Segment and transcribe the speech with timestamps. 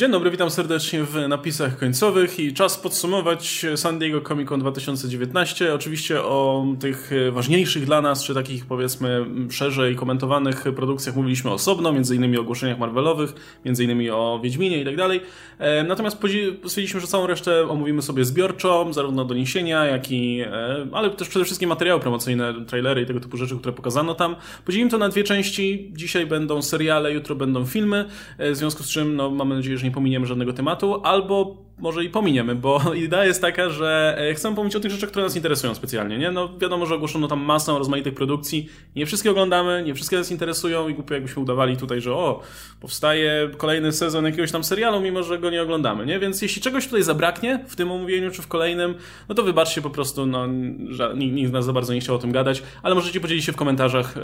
[0.00, 5.74] Dzień dobry, witam serdecznie w napisach końcowych i czas podsumować San Diego Comic Con 2019.
[5.74, 12.16] Oczywiście o tych ważniejszych dla nas, czy takich powiedzmy szerzej komentowanych produkcjach mówiliśmy osobno, między
[12.16, 15.20] innymi o ogłoszeniach Marvelowych, między innymi o Wiedźminie i tak dalej.
[15.58, 21.10] E, natomiast stwierdziliśmy, że całą resztę omówimy sobie zbiorczo, zarówno doniesienia, jak i, e, ale
[21.10, 24.36] też przede wszystkim materiały promocyjne, trailery i tego typu rzeczy, które pokazano tam.
[24.64, 25.90] Podzielimy to na dwie części.
[25.92, 28.04] Dzisiaj będą seriale, jutro będą filmy,
[28.38, 32.04] e, w związku z czym no, mamy nadzieję, że nie pominiemy żadnego tematu, albo może
[32.04, 35.36] i pominiemy, bo idea jest taka, że e, chcemy pomówić o tych rzeczach, które nas
[35.36, 36.30] interesują specjalnie, nie?
[36.30, 40.88] No wiadomo, że ogłoszono tam masę rozmaitych produkcji, nie wszystkie oglądamy, nie wszystkie nas interesują
[40.88, 42.40] i głupio jakbyśmy udawali tutaj, że o,
[42.80, 46.18] powstaje kolejny sezon jakiegoś tam serialu, mimo że go nie oglądamy, nie?
[46.18, 48.94] Więc jeśli czegoś tutaj zabraknie w tym omówieniu czy w kolejnym,
[49.28, 50.46] no to wybaczcie po prostu, no
[50.88, 53.52] że nikt z nas za bardzo nie chciał o tym gadać, ale możecie podzielić się
[53.52, 54.14] w komentarzach,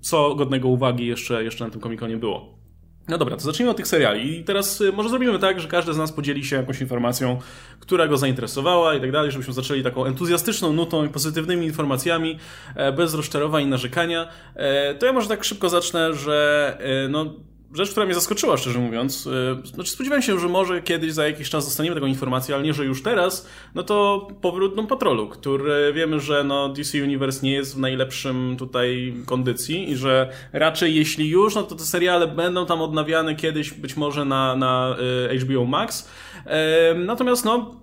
[0.00, 2.59] co godnego uwagi jeszcze, jeszcze na tym komikonie było.
[3.10, 4.38] No dobra, to zacznijmy od tych seriali.
[4.38, 7.38] I teraz y, może zrobimy tak, że każdy z nas podzieli się jakąś informacją,
[7.80, 12.38] która go zainteresowała i tak dalej, żebyśmy zaczęli taką entuzjastyczną nutą i pozytywnymi informacjami,
[12.74, 14.28] e, bez rozczarowań i narzekania.
[14.54, 17.34] E, to ja może tak szybko zacznę, że e, no,
[17.74, 19.26] rzecz, która mnie zaskoczyła, szczerze mówiąc.
[19.26, 22.74] Y, znaczy, spodziewałem się, że może kiedyś za jakiś czas dostaniemy taką informację, ale nie,
[22.74, 23.48] że już teraz.
[23.74, 28.56] No to powrót Doom Patrolu, który wiemy, że no DC Universe nie jest w najlepszym
[28.58, 33.70] tutaj kondycji i że raczej jeśli już, no to te seriale będą tam odnawiane kiedyś,
[33.70, 34.96] być może na, na
[35.32, 36.08] y, HBO Max.
[36.94, 37.79] Natomiast no,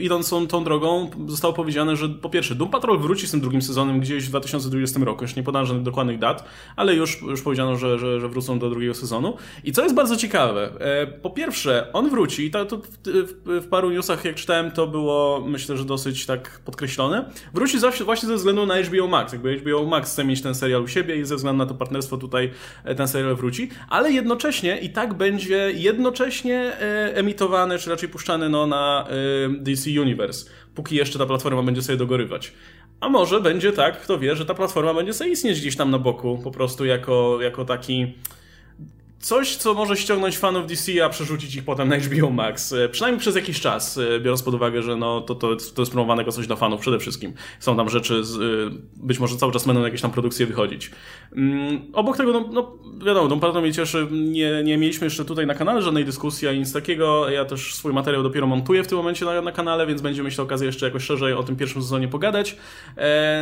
[0.00, 3.62] idąc tą, tą drogą, zostało powiedziane, że po pierwsze, Doom Patrol wróci z tym drugim
[3.62, 5.24] sezonem gdzieś w 2020 roku.
[5.24, 6.44] Już nie podano żadnych dokładnych dat,
[6.76, 9.36] ale już, już powiedziano, że, że, że wrócą do drugiego sezonu.
[9.64, 13.68] I co jest bardzo ciekawe, e, po pierwsze, on wróci, to, to w, w, w,
[13.68, 17.30] paru newsach, jak czytałem, to było myślę, że dosyć tak podkreślone.
[17.54, 19.32] Wróci zawsze właśnie ze względu na HBO Max.
[19.32, 22.16] Jakby HBO Max chce mieć ten serial u siebie i ze względu na to partnerstwo
[22.16, 22.50] tutaj
[22.84, 28.48] e, ten serial wróci, ale jednocześnie i tak będzie jednocześnie e, emitowany, czy raczej puszczany
[28.48, 29.06] no, na
[29.48, 32.52] DC Universe, póki jeszcze ta platforma będzie sobie dogorywać.
[33.00, 35.98] A może będzie tak, kto wie, że ta platforma będzie sobie istnieć gdzieś tam na
[35.98, 38.14] boku, po prostu jako, jako taki
[39.22, 42.72] coś, co może ściągnąć fanów DC, a przerzucić ich potem na HBO Max.
[42.72, 45.92] E, przynajmniej przez jakiś czas, e, biorąc pod uwagę, że no, to, to, to jest
[45.92, 47.32] promowane jako coś dla fanów przede wszystkim.
[47.60, 48.40] Są tam rzeczy, z, e,
[48.96, 50.90] być może cały czas będą jakieś tam produkcje wychodzić.
[51.36, 55.46] Um, obok tego, no, no wiadomo, to bardzo mnie cieszy, nie, nie mieliśmy jeszcze tutaj
[55.46, 57.30] na kanale żadnej dyskusji, ani nic takiego.
[57.30, 60.38] Ja też swój materiał dopiero montuję w tym momencie na, na kanale, więc będziemy mieć
[60.38, 62.56] okazję jeszcze jakoś szerzej o tym pierwszym sezonie pogadać.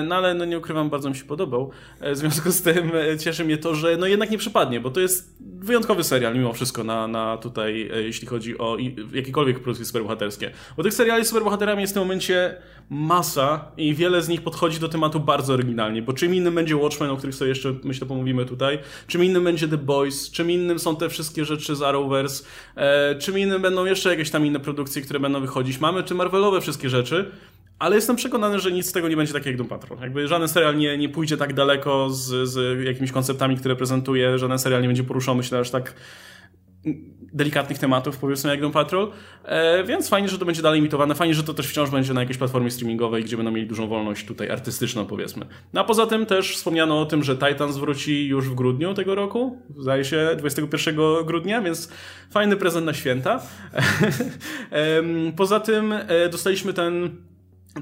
[0.06, 1.70] No ale no, nie ukrywam, bardzo mi się podobał.
[2.00, 5.40] W związku z tym cieszy mnie to, że no jednak nie przypadnie, bo to jest
[5.70, 8.76] wyjątkowy serial mimo wszystko na, na tutaj, e, jeśli chodzi o
[9.12, 10.50] jakiekolwiek produkcje superbohaterskie.
[10.76, 12.56] Bo tych seriali z superbohaterami jest w tym momencie
[12.91, 17.10] masa i wiele z nich podchodzi do tematu bardzo oryginalnie, bo czym innym będzie Watchmen,
[17.10, 20.97] o których sobie jeszcze myślę pomówimy tutaj, czym innym będzie The Boys, czym innym są
[20.97, 22.44] te wszystkie rzeczy z Arrowverse,
[22.76, 25.81] e, czym innym będą jeszcze jakieś tam inne produkcje, które będą wychodzić.
[25.81, 27.31] Mamy czy Marvelowe wszystkie rzeczy,
[27.80, 29.98] ale jestem przekonany, że nic z tego nie będzie tak jak Doom Patrol.
[30.00, 34.58] Jakby żaden serial nie, nie pójdzie tak daleko z, z jakimiś konceptami, które prezentuje, żaden
[34.58, 35.94] serial nie będzie poruszał, myślę, aż tak
[37.32, 39.12] delikatnych tematów, powiedzmy, jak Doom Patrol,
[39.44, 42.20] e, więc fajnie, że to będzie dalej imitowane, fajnie, że to też wciąż będzie na
[42.20, 45.46] jakiejś platformie streamingowej, gdzie będą mieli dużą wolność tutaj artystyczną, powiedzmy.
[45.72, 49.14] No a poza tym też wspomniano o tym, że Titans wróci już w grudniu tego
[49.14, 51.92] roku, zdaje się 21 grudnia, więc
[52.30, 53.42] fajny prezent na święta.
[55.36, 57.16] poza tym e, dostaliśmy ten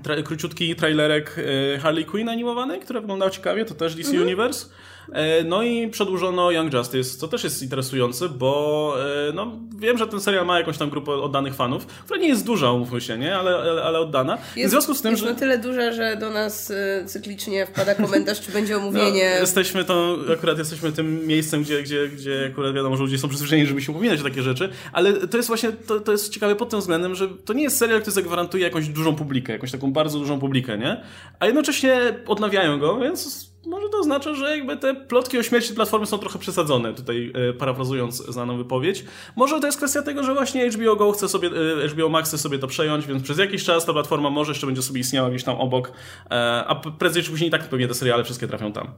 [0.03, 1.37] tra króciutki trailerek
[1.75, 4.27] e, Harley Quinn animowany, który wyglądał ciekawie, to też DC mhm.
[4.27, 4.67] Universe.
[5.13, 8.95] E, no i przedłużono Young Justice, co też jest interesujące, bo
[9.29, 12.47] e, no, wiem, że ten serial ma jakąś tam grupę oddanych fanów, która nie jest
[12.47, 13.37] duża, umówmy się, nie?
[13.37, 14.39] Ale, ale, ale oddana.
[14.57, 15.31] Jest, w związku z tym, jest że...
[15.31, 19.31] na tyle duża, że do nas e, cyklicznie wpada komentarz, czy będzie omówienie.
[19.35, 23.29] No, jesteśmy to, akurat jesteśmy tym miejscem, gdzie, gdzie, gdzie akurat wiadomo, że ludzie są
[23.29, 26.57] przyzwyczajeni, żeby się upominać o takie rzeczy, ale to jest właśnie, to, to jest ciekawe
[26.57, 29.93] pod tym względem, że to nie jest serial, który zagwarantuje jakąś dużą publikę, jakąś taką
[29.93, 31.03] bardzo dużą publikę, nie?
[31.39, 36.07] A jednocześnie odnawiają go, więc może to oznacza, że jakby te plotki o śmierci platformy
[36.07, 39.05] są trochę przesadzone, tutaj e, parafrazując znaną wypowiedź.
[39.37, 41.51] Może to jest kwestia tego, że właśnie HBO Go chce sobie,
[41.85, 44.67] e, HBO Max chce sobie to przejąć, więc przez jakiś czas ta platforma może jeszcze
[44.67, 45.93] będzie sobie istniała gdzieś tam obok,
[46.31, 48.91] e, a prędzej czy później i tak pewnie te seriale wszystkie trafią tam.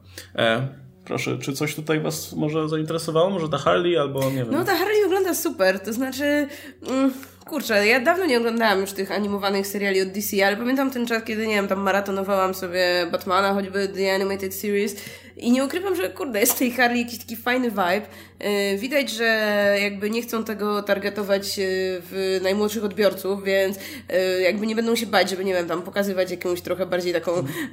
[1.05, 3.31] Proszę, czy coś tutaj Was może zainteresowało?
[3.31, 4.51] Może ta Harley albo nie wiem.
[4.51, 6.49] No ta Harley wygląda super, to znaczy...
[6.89, 7.13] Mm
[7.47, 11.25] Kurczę, ja dawno nie oglądałam już tych animowanych seriali od DC, ale pamiętam ten czas,
[11.25, 14.97] kiedy, nie wiem, tam maratonowałam sobie Batmana, choćby The Animated Series
[15.41, 18.03] i nie ukrywam, że kurde, jest tej Harley jakiś taki fajny vibe.
[18.73, 19.25] Yy, widać, że
[19.83, 21.65] jakby nie chcą tego targetować yy,
[22.11, 26.31] w najmłodszych odbiorców, więc yy, jakby nie będą się bać, żeby, nie wiem, tam pokazywać
[26.31, 27.33] jakąś trochę bardziej taką,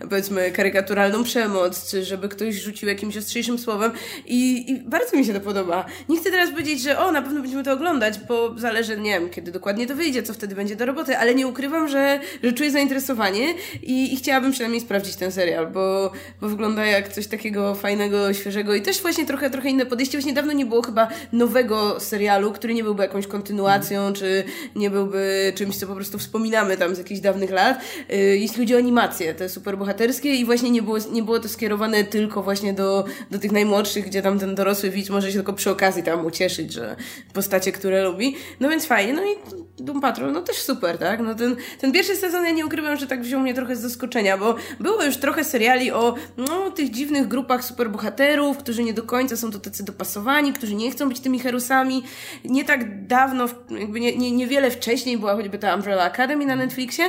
[0.09, 3.91] powiedzmy, karykaturalną przemoc, czy żeby ktoś rzucił jakimś ostrzejszym słowem
[4.25, 5.85] I, i bardzo mi się to podoba.
[6.09, 9.29] Nie chcę teraz powiedzieć, że o, na pewno będziemy to oglądać, bo zależy, nie wiem,
[9.29, 12.71] kiedy dokładnie to wyjdzie, co wtedy będzie do roboty, ale nie ukrywam, że, że czuję
[12.71, 16.11] zainteresowanie i, i chciałabym przynajmniej sprawdzić ten serial, bo,
[16.41, 20.17] bo wygląda jak coś takiego fajnego, świeżego i też właśnie trochę, trochę inne podejście.
[20.17, 24.13] Właśnie dawno nie było chyba nowego serialu, który nie byłby jakąś kontynuacją, mm.
[24.13, 24.43] czy
[24.75, 27.81] nie byłby czymś, co po prostu wspominamy tam z jakichś dawnych lat.
[28.13, 32.03] Y, jeśli chodzi o animacje, te superbohaterskie i właśnie nie było, nie było to skierowane
[32.03, 35.71] tylko właśnie do, do tych najmłodszych, gdzie tam ten dorosły widz może się tylko przy
[35.71, 36.95] okazji tam ucieszyć, że
[37.33, 38.35] postacie, które lubi.
[38.59, 39.13] No więc fajnie.
[39.13, 39.35] No i
[39.79, 41.19] Doom Patrol, no też super, tak?
[41.19, 44.37] No ten, ten pierwszy sezon ja nie ukrywam, że tak wziął mnie trochę z zaskoczenia,
[44.37, 49.37] bo było już trochę seriali o no, tych dziwnych grupach superbohaterów, którzy nie do końca
[49.37, 52.03] są to tacy dopasowani, którzy nie chcą być tymi herusami.
[52.45, 57.05] Nie tak dawno, jakby nie, nie, niewiele wcześniej była choćby ta Umbrella Academy na Netflixie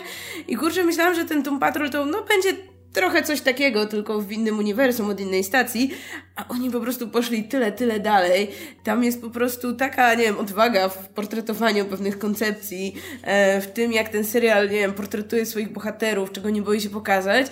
[0.49, 4.32] i kurczę, myślałam, że ten Doom Patrol to no będzie trochę coś takiego, tylko w
[4.32, 5.90] innym uniwersum, od innej stacji,
[6.37, 8.50] a oni po prostu poszli tyle, tyle dalej.
[8.85, 13.93] Tam jest po prostu taka, nie wiem, odwaga w portretowaniu pewnych koncepcji, e, w tym
[13.93, 17.46] jak ten serial, nie wiem, portretuje swoich bohaterów, czego nie boi się pokazać.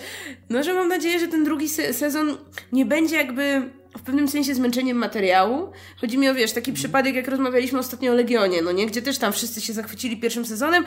[0.49, 2.37] No, że mam nadzieję, że ten drugi se sezon
[2.71, 3.61] nie będzie jakby
[3.97, 5.71] w pewnym sensie zmęczeniem materiału.
[6.01, 8.85] Chodzi mi o, wiesz, taki przypadek, jak rozmawialiśmy ostatnio o Legionie, no nie?
[8.85, 10.85] Gdzie też tam wszyscy się zachwycili pierwszym sezonem,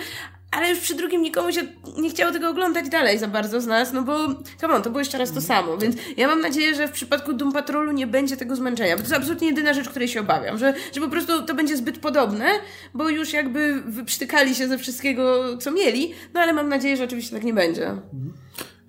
[0.51, 1.63] ale już przy drugim nikomu się
[1.99, 4.19] nie chciało tego oglądać dalej za bardzo z nas, no bo,
[4.61, 5.47] come on, to było jeszcze raz to mhm.
[5.47, 9.03] samo, więc ja mam nadzieję, że w przypadku Doom Patrolu nie będzie tego zmęczenia, bo
[9.03, 11.99] to jest absolutnie jedyna rzecz, której się obawiam, że, że po prostu to będzie zbyt
[11.99, 12.47] podobne,
[12.95, 17.35] bo już jakby wyprztykali się ze wszystkiego, co mieli, no ale mam nadzieję, że oczywiście
[17.35, 17.97] tak nie będzie.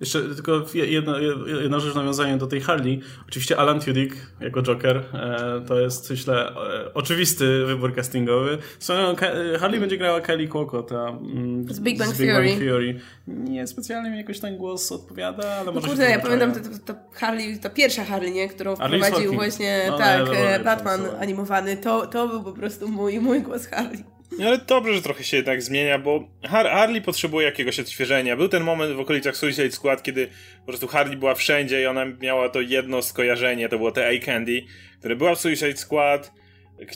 [0.02, 1.16] Jeszcze tylko jedna,
[1.62, 3.00] jedna rzecz nawiązanie do tej Harley.
[3.28, 8.58] Oczywiście Alan Tudyk jako Joker e, to jest, myślę, e, oczywisty wybór castingowy.
[8.78, 9.14] So,
[9.60, 12.48] Harley będzie grała Kelly Cuoco, ta mm, z Big Bang, z Big Theory.
[12.48, 13.00] Bang Theory.
[13.26, 16.52] Nie specjalnie mi jakoś ten głos odpowiada, ale może Kurde, ja pamiętam
[16.84, 18.48] to, Harley, ta pierwsza Harley, nie?
[18.48, 21.76] którą wprowadził właśnie no, tak, nie, e, Batman animowany.
[21.76, 24.04] To, to był po prostu mój, mój głos Harley.
[24.38, 28.36] No ale dobrze, że trochę się jednak zmienia, bo Har Harley potrzebuje jakiegoś odświeżenia.
[28.36, 30.28] Był ten moment w okolicach Suicide Squad, kiedy
[30.60, 34.62] po prostu Harley była wszędzie i ona miała to jedno skojarzenie, to było te A-Candy,
[34.98, 36.32] które była w Suicide Squad,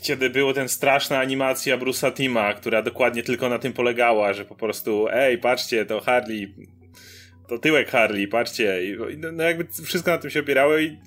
[0.02, 4.54] kiedy było ten straszna animacja Bruce'a Tima, która dokładnie tylko na tym polegała, że po
[4.54, 6.54] prostu ej, patrzcie, to Harley,
[7.48, 8.84] to tyłek Harley, patrzcie.
[8.84, 10.98] I, no, no jakby wszystko na tym się opierało i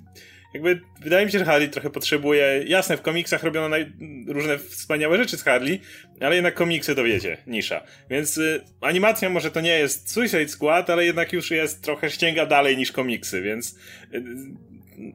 [0.53, 2.63] jakby wydaje mi się, że Harley trochę potrzebuje.
[2.65, 3.91] Jasne, w komiksach robiono naj...
[4.27, 5.81] różne wspaniałe rzeczy z Harley,
[6.21, 7.83] ale jednak komiksy to wiecie, nisza.
[8.09, 12.45] Więc y, animacja może to nie jest Suicide Squad, ale jednak już jest trochę ścięga
[12.45, 13.75] dalej niż komiksy, więc
[14.13, 14.23] y,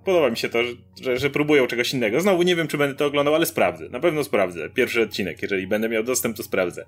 [0.05, 0.59] podoba mi się to,
[1.03, 2.21] że, że próbują czegoś innego.
[2.21, 3.89] Znowu nie wiem, czy będę to oglądał, ale sprawdzę.
[3.89, 4.71] Na pewno sprawdzę.
[4.71, 6.87] Pierwszy odcinek, jeżeli będę miał dostęp, to sprawdzę.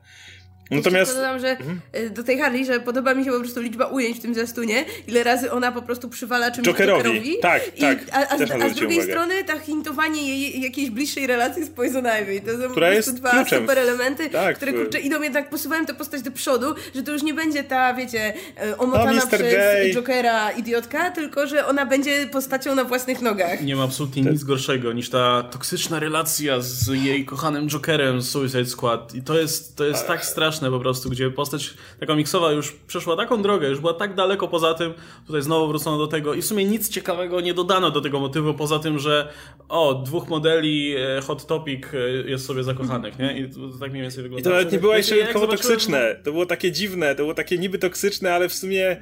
[0.71, 1.15] Natomiast.
[1.15, 1.81] dodam, że mhm.
[1.97, 4.85] Y, do tej Harley, że podoba mi się po prostu liczba ujęć w tym zwiastunie,
[5.09, 7.03] ile razy ona po prostu przywala czymś Jokerowi.
[7.03, 7.39] Jokerowi.
[7.43, 7.99] Tak, I, tak.
[8.13, 9.13] A, a, a, z drugiej uwagę.
[9.13, 12.41] strony ta hintowanie jej jakiejś bliższej relacji z Poison Ivy.
[12.41, 13.61] To są Która po prostu dwa kluczem.
[13.61, 17.23] super elementy, tak, które kurczę, idą jednak posuwają tę postać do przodu, że to już
[17.23, 19.95] nie będzie ta, wiecie, e, omotana no, przez.
[19.95, 23.65] Jokera idiotka, tylko że ona będzie postacią na własnych nogach.
[23.65, 28.67] Nie ma absolutnie nic gorszego niż ta toksyczna relacja z jej kochanym Jokerem z Suicide
[28.67, 29.15] Squad.
[29.15, 33.17] I to jest, to jest tak straszne po prostu, gdzie postać ta komiksowa już przeszła
[33.17, 34.95] taką drogę, już była tak daleko poza tym,
[35.27, 38.55] tutaj znowu wrócono do tego i w sumie nic ciekawego nie dodano do tego motywu,
[38.55, 39.29] poza tym, że
[39.69, 43.39] o, dwóch modeli e, Hot Topic e, jest sobie zakochanych, nie?
[43.39, 44.41] I to, tak mniej więcej wygląda.
[44.41, 46.17] I to nawet nie było jeszcze toksyczne.
[46.25, 48.97] To było takie dziwne, to było takie niby toksyczne, ale w sumie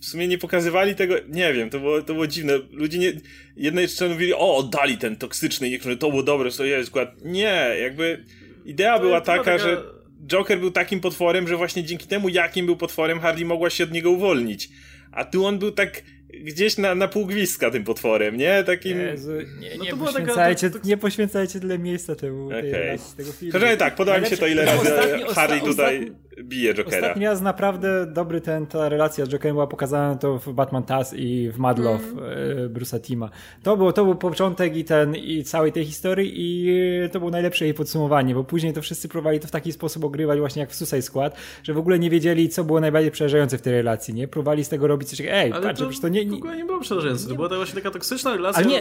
[0.00, 2.52] w sumie nie pokazywali tego, nie wiem, to było, to było dziwne.
[2.72, 3.12] Ludzie nie,
[3.56, 7.24] jednej jeszcze mówili, o, oddali ten toksyczny, niektórzy, to było dobre, to jest skład.
[7.24, 8.24] Nie, jakby
[8.64, 9.82] idea była taka, taka, że
[10.26, 13.92] Joker był takim potworem, że właśnie dzięki temu, jakim był potworem, Harley mogła się od
[13.92, 14.68] niego uwolnić.
[15.12, 16.02] A tu on był tak
[16.44, 18.64] gdzieś na, na pół gwizdka tym potworem, nie?
[18.64, 18.98] Takim...
[18.98, 20.88] Jezu, nie, nie, no poświęcajcie, taka, to...
[20.88, 22.62] nie poświęcajcie tyle miejsca temu, okay.
[22.62, 23.58] tej, tego filmu.
[23.78, 24.90] Tak, podoba mi się to ile razy
[25.34, 26.96] Harley tutaj bije Jokera.
[26.96, 31.14] Ostatni raz naprawdę dobry ten, ta relacja z Jokerem była pokazana to w Batman Taz
[31.14, 32.74] i w Mad Love mm.
[32.74, 33.30] Bruce'a Tima.
[33.62, 36.68] To, było, to był początek i ten i całej tej historii i
[37.12, 40.38] to było najlepsze jej podsumowanie, bo później to wszyscy próbowali to w taki sposób ogrywać
[40.38, 43.62] właśnie jak w Suicide Squad, że w ogóle nie wiedzieli, co było najbardziej przerażające w
[43.62, 44.28] tej relacji, nie?
[44.28, 46.30] Próbowali z tego robić coś, ej, ale patrz, to, to nie, nie...
[46.30, 48.80] w ogóle nie było przerażające, to była to właśnie taka toksyczna relacja, nie,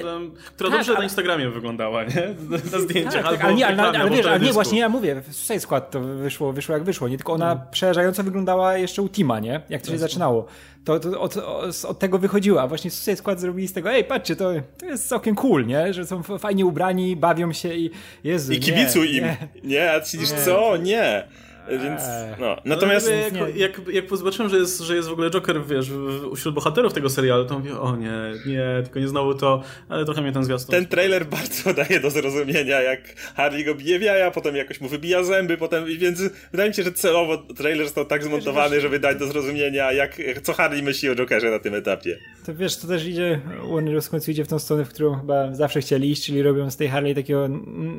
[0.55, 0.99] która tak, dobrze ale...
[0.99, 2.35] na Instagramie wyglądała, nie?
[2.71, 5.21] Na zdjęciach tak, tak, ale, nie, ale, ale, ale wiesz, ale nie, właśnie ja mówię,
[5.21, 7.17] w Suicide Squad to wyszło, wyszło jak wyszło, nie?
[7.17, 7.67] Tylko ona hmm.
[7.71, 9.61] przerażająco wyglądała jeszcze u Tima, nie?
[9.69, 10.45] Jak to się zaczynało.
[10.83, 11.37] To, to od,
[11.87, 12.61] od, tego wychodziła.
[12.61, 15.93] A właśnie Suicide Squad zrobili z tego, ej, patrzcie, to, to jest całkiem cool, nie?
[15.93, 17.91] Że są fajnie ubrani, bawią się i
[18.23, 19.23] Jezu, I kibicuj im.
[19.23, 20.77] Nie, nie a ci co?
[20.77, 21.27] Nie.
[21.69, 22.01] Więc,
[22.39, 22.57] no.
[22.65, 23.11] Natomiast...
[23.33, 25.91] No, jak, jak, jak zobaczyłem, że jest, że jest w ogóle Joker, wiesz,
[26.35, 28.11] wśród bohaterów tego serialu, to mówię, o nie,
[28.45, 30.71] nie, tylko nie znowu to, ale trochę mnie ten zwiastun...
[30.71, 34.87] Ten trailer bardzo daje do zrozumienia, jak Harley go bije w jaja, potem jakoś mu
[34.87, 36.21] wybija zęby, potem, więc
[36.51, 40.53] wydaje mi się, że celowo trailer został tak zmontowany, żeby dać do zrozumienia, jak, co
[40.53, 42.17] Harley myśli o Jokerze na tym etapie.
[42.45, 45.55] To wiesz, to też idzie, Warner w końcu idzie w tą stronę, w którą chyba
[45.55, 47.49] zawsze chcieli iść, czyli robią z tej Harley takiego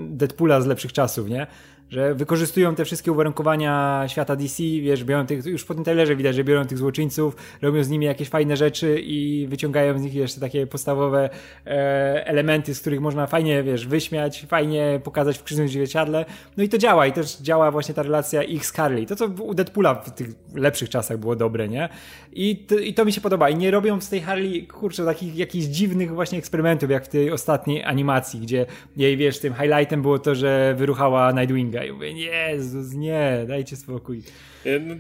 [0.09, 1.47] Deadpoola z lepszych czasów, nie?
[1.91, 6.35] Że wykorzystują te wszystkie uwarunkowania świata DC, wiesz, biorą tych, już po tym trailerze widać,
[6.35, 10.41] że biorą tych złoczyńców, robią z nimi jakieś fajne rzeczy i wyciągają z nich jeszcze
[10.41, 11.31] takie podstawowe
[11.67, 16.25] e, elementy, z których można fajnie, wiesz, wyśmiać, fajnie pokazać w krzywym zwierciadle.
[16.57, 19.07] No i to działa i też działa właśnie ta relacja ich z Carly.
[19.07, 21.89] To, co u Deadpoola w tych lepszych czasach było dobre, nie?
[22.33, 23.51] I to, i to mi się podoba.
[23.51, 27.33] I nie robią z tej Harley, kurczę, takich jakichś dziwnych właśnie eksperymentów, jak w tej
[27.33, 28.67] ostatniej animacji, gdzie
[28.97, 33.77] jej, wiesz, tym highlightem było to, że wyruchała Nightwinga i mówię, nie, Jezus, nie, dajcie
[33.77, 34.23] spokój.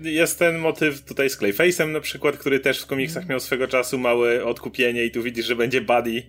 [0.02, 3.98] Jest ten motyw tutaj z Clayface'em na przykład, który też w komiksach miał swego czasu
[3.98, 6.22] małe odkupienie i tu widzisz, że będzie Buddy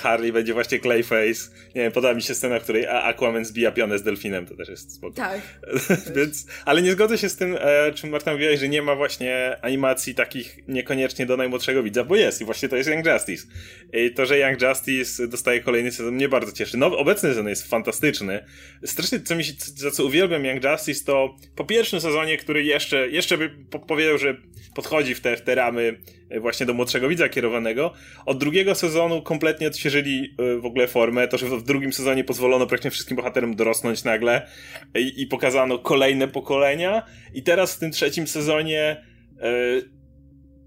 [0.00, 1.50] Harley, będzie właśnie Clayface.
[1.74, 4.68] Nie wiem, podoba mi się scena, w której Aquaman zbija pionę z delfinem, to też
[4.68, 5.16] jest spoko.
[5.16, 5.40] Tak.
[6.16, 9.56] Więc, ale nie zgodzę się z tym, e, czym Marta mówiłaś, że nie ma właśnie
[9.62, 13.46] animacji takich niekoniecznie do najmłodszego widza, bo jest i właśnie to jest Young Justice.
[13.92, 16.76] I to, że Young Justice dostaje kolejny sezon mnie bardzo cieszy.
[16.76, 18.44] No, obecny sezon jest fantastyczny.
[18.84, 23.08] Strasznie, co mi się, za co uwielbiam Young Justice, to po pierwszym sezonie, który jeszcze,
[23.08, 23.50] jeszcze by
[23.86, 24.36] powiedział, że
[24.74, 25.98] podchodzi w te, w te ramy
[26.30, 27.92] e, właśnie do młodszego widza kierowanego.
[28.26, 32.66] Od drugiego sezonu kompletnie odświeżyli e, w ogóle formę, to, że w drugim sezonie pozwolono
[32.66, 34.46] praktycznie wszystkim bohaterom dorosnąć nagle
[34.94, 37.02] i, i pokazano kolejne pokolenia.
[37.34, 39.04] I teraz w tym trzecim sezonie
[39.42, 40.02] yy,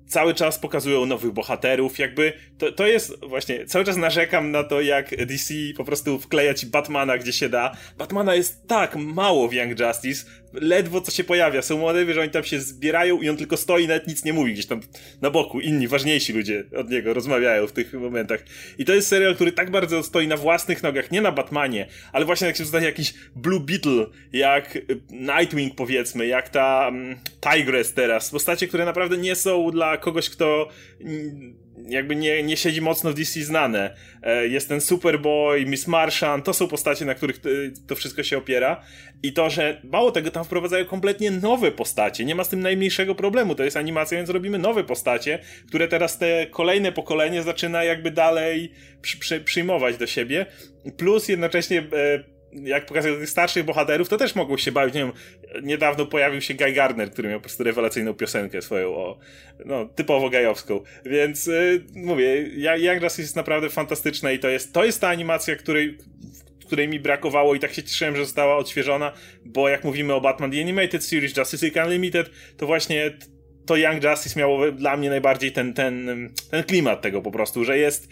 [0.08, 4.82] cały czas pokazują nowych bohaterów, jakby to, to jest właśnie, cały czas narzekam na to,
[4.82, 7.72] jak DC po prostu wkleja ci Batmana gdzie się da.
[7.98, 10.26] Batmana jest tak mało w Young Justice,
[10.62, 11.62] ledwo co się pojawia.
[11.62, 14.54] Są motywy, że oni tam się zbierają i on tylko stoi, nawet nic nie mówi
[14.54, 14.80] gdzieś tam
[15.22, 15.60] na boku.
[15.60, 18.46] Inni, ważniejsi ludzie od niego rozmawiają w tych momentach.
[18.78, 22.26] I to jest serial, który tak bardzo stoi na własnych nogach, nie na Batmanie, ale
[22.26, 24.78] właśnie jak się zostaje jakiś Blue Beetle, jak
[25.10, 28.30] Nightwing powiedzmy, jak ta um, Tigress teraz.
[28.32, 30.70] Postacie, które naprawdę nie są dla kogoś, kto
[31.90, 33.96] jakby nie, nie siedzi mocno w DC znane.
[34.24, 37.42] E, jest ten Superboy, Miss Martian, to są postacie, na których
[37.88, 38.82] to wszystko się opiera.
[39.24, 42.26] I to, że mało tego, tam wprowadzają kompletnie nowe postacie.
[42.26, 43.56] Nie ma z tym najmniejszego problemu.
[43.56, 48.72] To jest animacja, więc robimy nowe postacie, które teraz te kolejne pokolenie zaczyna jakby dalej
[49.02, 50.46] przy, przy, przyjmować do siebie.
[50.98, 54.96] Plus jednocześnie e, jak pokazują tych starszych bohaterów, to też mogło się bawić.
[54.96, 55.12] Nie wiem,
[55.64, 59.18] niedawno pojawił się Guy Gardner, który miał po prostu rewelacyjną piosenkę swoją, o,
[59.66, 60.82] no, typowo gajowską.
[61.06, 65.56] Więc yy, mówię, Young Justice jest naprawdę fantastyczna i to jest, to jest ta animacja,
[65.56, 65.98] której,
[66.66, 69.12] której mi brakowało i tak się cieszyłem, że została odświeżona,
[69.46, 73.12] bo jak mówimy o Batman The Animated Series, Justice League Unlimited, to właśnie
[73.66, 77.78] to Young Justice miało dla mnie najbardziej ten, ten, ten klimat tego po prostu, że
[77.78, 78.10] jest,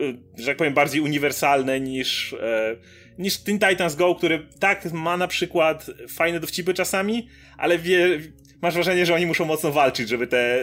[0.00, 2.76] y, że tak powiem, bardziej uniwersalne niż, e,
[3.18, 8.20] niż Teen Titans Go, który tak ma na przykład fajne dowcipy czasami, ale wie,
[8.62, 10.60] masz wrażenie, że oni muszą mocno walczyć, żeby te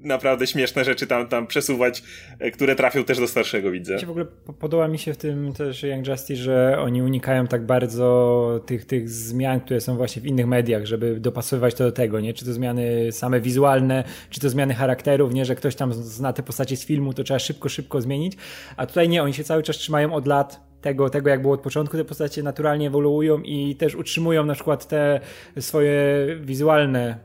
[0.00, 2.02] naprawdę śmieszne rzeczy tam, tam przesuwać,
[2.38, 3.98] e, które trafią też do starszego widza.
[4.06, 4.26] W ogóle
[4.60, 9.10] podoba mi się w tym też Young Justice, że oni unikają tak bardzo tych, tych
[9.10, 12.34] zmian, które są właśnie w innych mediach, żeby dopasowywać to do tego, nie?
[12.34, 15.44] Czy to zmiany same wizualne, czy to zmiany charakterów, nie?
[15.44, 18.36] Że ktoś tam zna te postacie z filmu, to trzeba szybko, szybko zmienić,
[18.76, 21.60] a tutaj nie, oni się cały czas trzymają od lat tego, tego, jak było od
[21.60, 25.20] początku, te postacie naturalnie ewoluują i też utrzymują na przykład te
[25.60, 27.18] swoje wizualne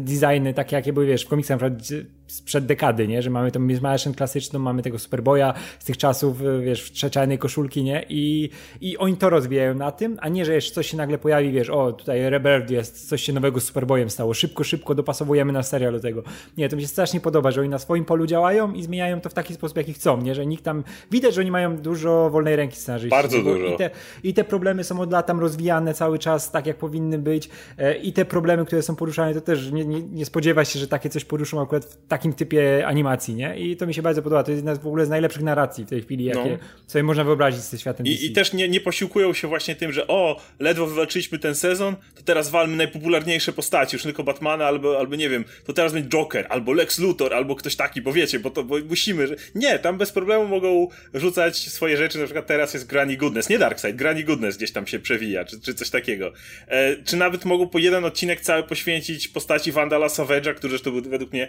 [0.00, 3.22] designy, takie jakie były, wiesz, w komiksach na przykład sprzed dekady, nie?
[3.22, 7.38] Że mamy tą Miss Martian klasyczną, mamy tego Superboya z tych czasów, wiesz, w trzeczajnej
[7.38, 8.06] koszulki, nie?
[8.08, 8.50] I,
[8.80, 11.70] I oni to rozwijają na tym, a nie, że jeszcze coś się nagle pojawi, wiesz,
[11.70, 15.92] o, tutaj Rebirth jest, coś się nowego z Superboyem stało, szybko, szybko dopasowujemy na serial
[15.92, 16.22] do tego.
[16.56, 19.28] Nie, to mi się strasznie podoba, że oni na swoim polu działają i zmieniają to
[19.28, 20.34] w taki sposób, jaki chcą, nie?
[20.34, 23.10] Że nikt tam, widać, że oni mają dużo wolnej ręki scenarzysty.
[23.10, 23.66] Bardzo dużo.
[23.66, 23.90] I te,
[24.22, 27.96] I te problemy są od lat tam rozwijane cały czas, tak jak powinny być e,
[27.96, 31.10] i te problemy, które są poruszane, to też nie, nie, nie spodziewa się, że takie
[31.10, 33.58] coś poruszą akurat w takim typie animacji, nie?
[33.58, 34.42] I to mi się bardzo podoba.
[34.42, 36.58] To jest jedna z w ogóle z najlepszych narracji w tej chwili, jakie no.
[36.86, 39.92] sobie można wyobrazić z tym światem I, I, też nie, nie posiłkują się właśnie tym,
[39.92, 44.98] że o, ledwo wywalczyliśmy ten sezon, to teraz walmy najpopularniejsze postaci, już tylko Batmana albo,
[44.98, 48.38] albo nie wiem, to teraz będzie Joker, albo Lex Luthor, albo ktoś taki, bo wiecie,
[48.38, 49.26] bo to bo musimy.
[49.26, 49.36] Że...
[49.54, 53.58] Nie, tam bez problemu mogą rzucać swoje rzeczy, na przykład teraz jest Granny Goodness, nie
[53.58, 56.32] Darkseid, Granny Goodness gdzieś tam się przewija, czy, czy coś takiego.
[56.68, 61.02] E, czy nawet mogą po jeden odcinek cały poświęcić postaci Vandala Savage'a, który to był
[61.02, 61.48] według mnie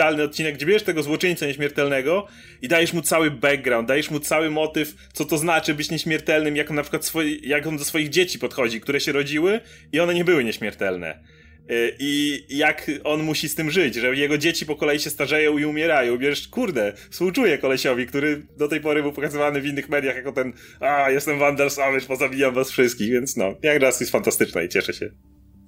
[0.00, 2.26] kapitalny odcinek, gdzie bierzesz tego złoczyńcę nieśmiertelnego
[2.62, 6.70] i dajesz mu cały background, dajesz mu cały motyw, co to znaczy być nieśmiertelnym, jak
[6.70, 9.60] on na przykład jak on do swoich dzieci podchodzi, które się rodziły
[9.92, 11.24] i one nie były nieśmiertelne.
[11.70, 15.58] Y, I jak on musi z tym żyć, że jego dzieci po kolei się starzeją
[15.58, 16.18] i umierają.
[16.18, 20.52] Wiesz, kurde, współczuję kolesiowi, który do tej pory był pokazywany w innych mediach jako ten
[20.80, 24.92] a, jestem Vandal Savage, pozabijam was wszystkich, więc no, jak raz jest fantastyczna i cieszę
[24.92, 25.10] się.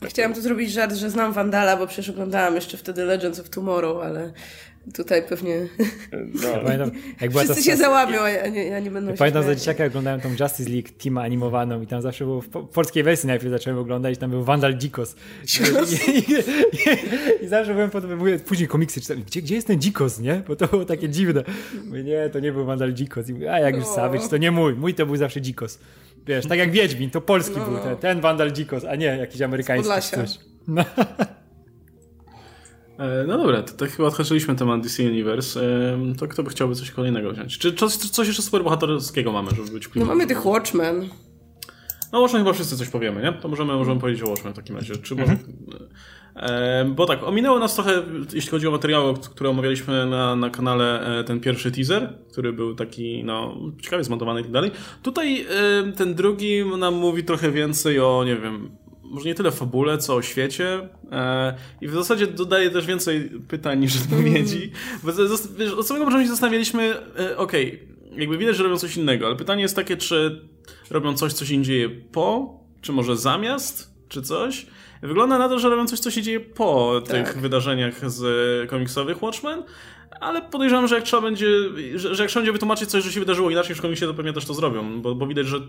[0.09, 4.03] Chciałam tu zrobić żart, że znam Wandala, bo przecież oglądałam jeszcze wtedy Legends of Tomorrow,
[4.03, 4.33] ale
[4.95, 5.69] tutaj pewnie
[6.13, 6.49] no.
[6.65, 6.91] pamiętam,
[7.21, 9.85] jak była wszyscy się załamią, a ja nie, ja nie będę ja Pamiętam za dzieciaka
[9.85, 13.79] oglądałem tą Justice League Team animowaną i tam zawsze było, w polskiej wersji najpierw zacząłem
[13.79, 15.17] oglądać, tam był Vandal Dzikos.
[15.45, 18.05] I, i, i, I, zawsze byłem pod,
[18.47, 20.43] później komiksy czytałem, gdzie, gdzie jest ten Dzikos, nie?
[20.49, 21.45] Bo to było takie dziwne.
[21.87, 23.29] Mówię, nie, to nie był Vandal Dzikos.
[23.29, 25.79] I mówię, a jak już Savage, to nie mój, mój to był zawsze Dzikos.
[26.27, 27.65] Wiesz, tak jak Wiedźmin, to polski no.
[27.65, 30.39] był ten, ten Vandal Dzikos, a nie jakiś amerykański coś.
[30.69, 30.85] No.
[32.99, 35.61] E, no dobra, to, to chyba odhaczyliśmy temat DC Universe.
[36.19, 37.59] To kto by chciałby coś kolejnego wziąć?
[37.59, 41.09] Czy coś, coś jeszcze superbohaterskiego mamy, żeby być No mamy tych Watchmen.
[42.13, 43.33] No Watchmen chyba wszyscy coś powiemy, nie?
[43.33, 44.97] To możemy, możemy powiedzieć o Watchmen w takim razie.
[44.97, 45.39] Czy mhm.
[46.87, 51.25] Bo tak, ominęło nas trochę, jeśli chodzi o materiały, które omawialiśmy na, na kanale, e,
[51.25, 54.71] ten pierwszy teaser, który był taki, no, ciekawie zmontowany i tak dalej.
[55.03, 55.47] Tutaj
[55.97, 58.71] ten drugi nam mówi trochę więcej o, nie wiem,
[59.13, 60.89] może nie tyle fabule, co o świecie.
[61.13, 64.73] E, I w zasadzie dodaje też więcej pytań niż odpowiedzi.
[65.03, 65.13] Bo
[65.59, 69.27] wiesz, od samego początku się zastanawialiśmy, e, okej, okay, jakby widać, że robią coś innego,
[69.27, 70.49] ale pytanie jest takie, czy
[70.91, 74.67] robią coś, co się dzieje po, czy może zamiast, czy coś.
[75.03, 77.13] Wygląda na to, że robią coś, co się dzieje po tak.
[77.13, 79.63] tych wydarzeniach z komiksowych Watchmen,
[80.21, 81.47] ale podejrzewam, że jak trzeba będzie,
[81.95, 84.33] że, że jak trzeba będzie wytłumaczyć coś, że się wydarzyło inaczej w komiksie, to pewnie
[84.33, 85.61] też to zrobią, bo, bo widać, że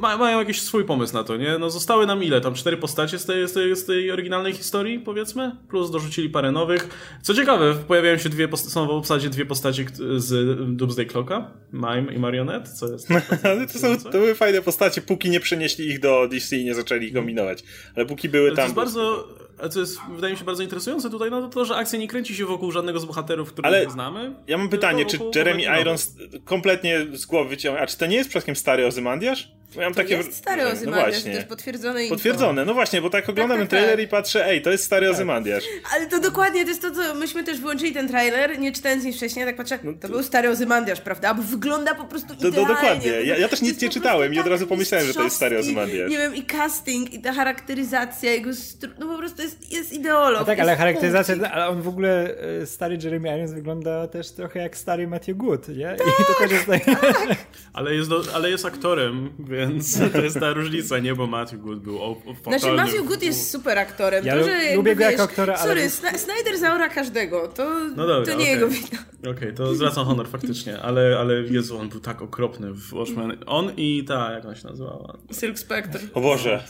[0.00, 1.58] mają jakiś swój pomysł na to, nie?
[1.58, 2.40] No zostały nam ile?
[2.40, 5.56] Tam cztery postacie z tej, z tej, z tej oryginalnej historii, powiedzmy?
[5.68, 6.88] Plus dorzucili parę nowych.
[7.22, 9.84] Co ciekawe, pojawiają się dwie postacie, są w obsadzie dwie postacie
[10.16, 13.08] z Doomsday Clocka, Mime i Marionette, co jest...
[13.42, 16.74] Ale to, są, to były fajne postacie, póki nie przenieśli ich do DC i nie
[16.74, 17.64] zaczęli ich kombinować.
[17.96, 18.56] Ale póki były tam...
[18.56, 19.28] To jest bardzo
[19.68, 22.36] co jest, wydaje mi się, bardzo interesujące tutaj, no to to, że akcja nie kręci
[22.36, 24.34] się wokół żadnego z bohaterów, których Ale znamy.
[24.46, 26.14] Ja mam pytanie, czy Jeremy Irons
[26.44, 29.48] kompletnie z głowy wyciąga, a czy to nie jest przypadkiem stary Ozymandiasz?
[29.76, 30.14] Ja mam to takie...
[30.14, 32.14] jest stary no Ozymandiasz, no to jest potwierdzone info.
[32.14, 34.04] Potwierdzone, no właśnie, bo tak oglądam tak, tak, trailer tak.
[34.04, 35.14] i patrzę, ej, to jest stary tak.
[35.14, 35.64] Ozymandiasz.
[35.94, 39.16] Ale to dokładnie, to jest to, co myśmy też wyłączyli ten trailer, nie czytając nic
[39.16, 39.98] wcześniej, tak patrzę, no to...
[39.98, 40.08] to...
[40.08, 41.34] był stary Ozymandiasz, prawda?
[41.34, 42.56] Bo wygląda po prostu idealnie.
[42.56, 45.22] To, to dokładnie, ja, ja też nic nie czytałem i od razu pomyślałem, że to
[45.22, 46.10] jest stary Ozymandiasz.
[46.10, 48.90] Nie wiem, i casting, i ta charakteryzacja, jego stru...
[48.98, 50.40] no po prostu jest, jest ideolog.
[50.40, 54.60] No tak, ale charakteryzacja, ale on w ogóle, e, stary Jeremy Irons wygląda też trochę
[54.60, 55.94] jak stary Matthew Good, nie?
[55.98, 56.84] Tak, I to też jest tak.
[56.84, 57.36] tak.
[57.72, 61.14] ale, jest do, ale jest aktorem, więc to jest ta różnica, nie?
[61.14, 64.26] Bo Matthew Good był o, Znaczy Matthew Good jest super aktorem.
[64.26, 65.90] Ja to, że lubię go jako aktora, ale...
[65.90, 67.48] Sorry, Snyder zaora każdego.
[67.48, 68.54] To, no dobra, to nie okay.
[68.54, 68.86] jego wina.
[69.20, 73.36] Okej, okay, to zwracam honor faktycznie, ale, ale Jezu, on był tak okropny w Watchmen.
[73.46, 75.16] On i ta, jak ona się nazywała?
[75.40, 76.00] Silk Spectre.
[76.14, 76.64] O Boże.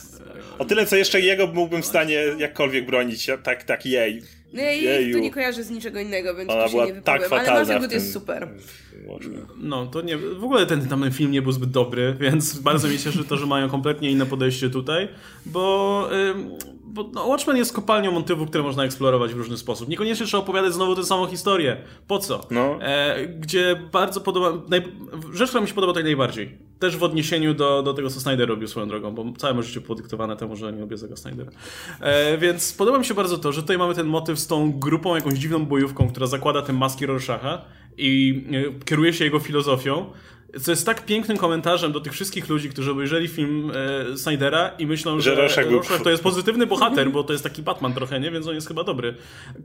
[0.59, 4.21] O tyle, co jeszcze jego mógłbym w stanie jakkolwiek bronić, tak, tak jej.
[4.53, 7.29] No ja jej to nie kojarzę z niczego innego, więc Ona się nie wypowiem.
[7.29, 8.47] Tak ale Good jest super.
[9.57, 12.99] No, to nie, w ogóle ten tam film nie był zbyt dobry, więc bardzo mnie
[12.99, 15.07] cieszy to, że mają kompletnie inne podejście tutaj,
[15.45, 16.09] bo,
[16.93, 19.89] bo no, Watchmen jest kopalnią motywów, które można eksplorować w różny sposób.
[19.89, 21.77] Niekoniecznie trzeba opowiadać znowu tę samą historię.
[22.07, 22.47] Po co?
[22.51, 22.79] No.
[22.81, 24.53] E, gdzie bardzo podoba...
[24.69, 24.83] Naj,
[25.33, 26.57] rzecz, która mi się podoba tak najbardziej.
[26.79, 29.81] Też w odniesieniu do, do tego, co Snyder robił swoją drogą, bo całe moje życie
[29.81, 31.51] podyktowane temu, że nie lubię tego Snydera.
[31.99, 35.15] E, więc podoba mi się bardzo to, że tutaj mamy ten motyw z tą grupą,
[35.15, 37.61] jakąś dziwną bojówką, która zakłada te maski Rorschacha
[37.97, 40.05] i e, kieruje się jego filozofią.
[40.61, 43.71] Co jest tak pięknym komentarzem do tych wszystkich ludzi, którzy obejrzeli film
[44.13, 47.33] e, Snydera i myślą, że, Że Rorschach był- Rorschach to jest pozytywny bohater, bo to
[47.33, 48.31] jest taki Batman trochę, nie?
[48.31, 49.15] Więc on jest chyba dobry.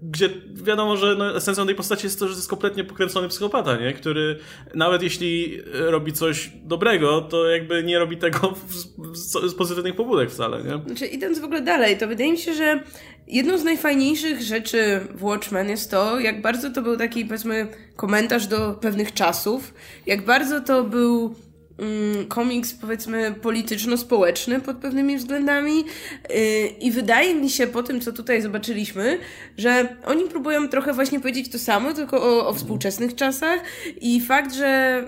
[0.03, 3.92] Gdzie wiadomo, że no, esencją tej postaci jest to, że jest kompletnie pokręcony psychopata, nie?
[3.92, 4.38] Który
[4.75, 10.31] nawet jeśli robi coś dobrego, to jakby nie robi tego z, z, z pozytywnych pobudek
[10.31, 10.81] wcale, nie?
[10.87, 12.81] Znaczy, idąc w ogóle dalej, to wydaje mi się, że
[13.26, 18.46] jedną z najfajniejszych rzeczy w Watchmen jest to, jak bardzo to był taki, powiedzmy, komentarz
[18.46, 19.74] do pewnych czasów,
[20.06, 21.34] jak bardzo to był
[21.78, 26.36] mm, komiks, powiedzmy, polityczno-społeczny pod pewnymi względami yy,
[26.80, 29.18] i wydaje mi się po tym, co tutaj zobaczyliśmy,
[29.58, 33.60] że oni próbują trochę właśnie powiedzieć to samo, tylko o, o współczesnych czasach
[34.00, 35.02] i fakt, że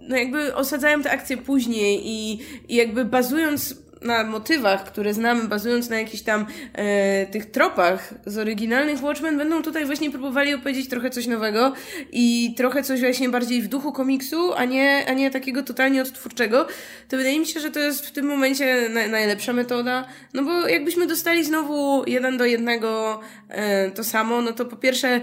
[0.00, 5.90] no jakby osadzają te akcje później i, i jakby bazując na motywach, które znamy, bazując
[5.90, 11.10] na jakichś tam e, tych tropach z oryginalnych Watchmen, będą tutaj właśnie próbowali opowiedzieć trochę
[11.10, 11.72] coś nowego
[12.12, 16.66] i trochę coś właśnie bardziej w duchu komiksu, a nie, a nie takiego totalnie odtwórczego.
[17.08, 20.68] To wydaje mi się, że to jest w tym momencie na, najlepsza metoda, no bo
[20.68, 25.20] jakbyśmy dostali znowu jeden do jednego e, to samo, no to po pierwsze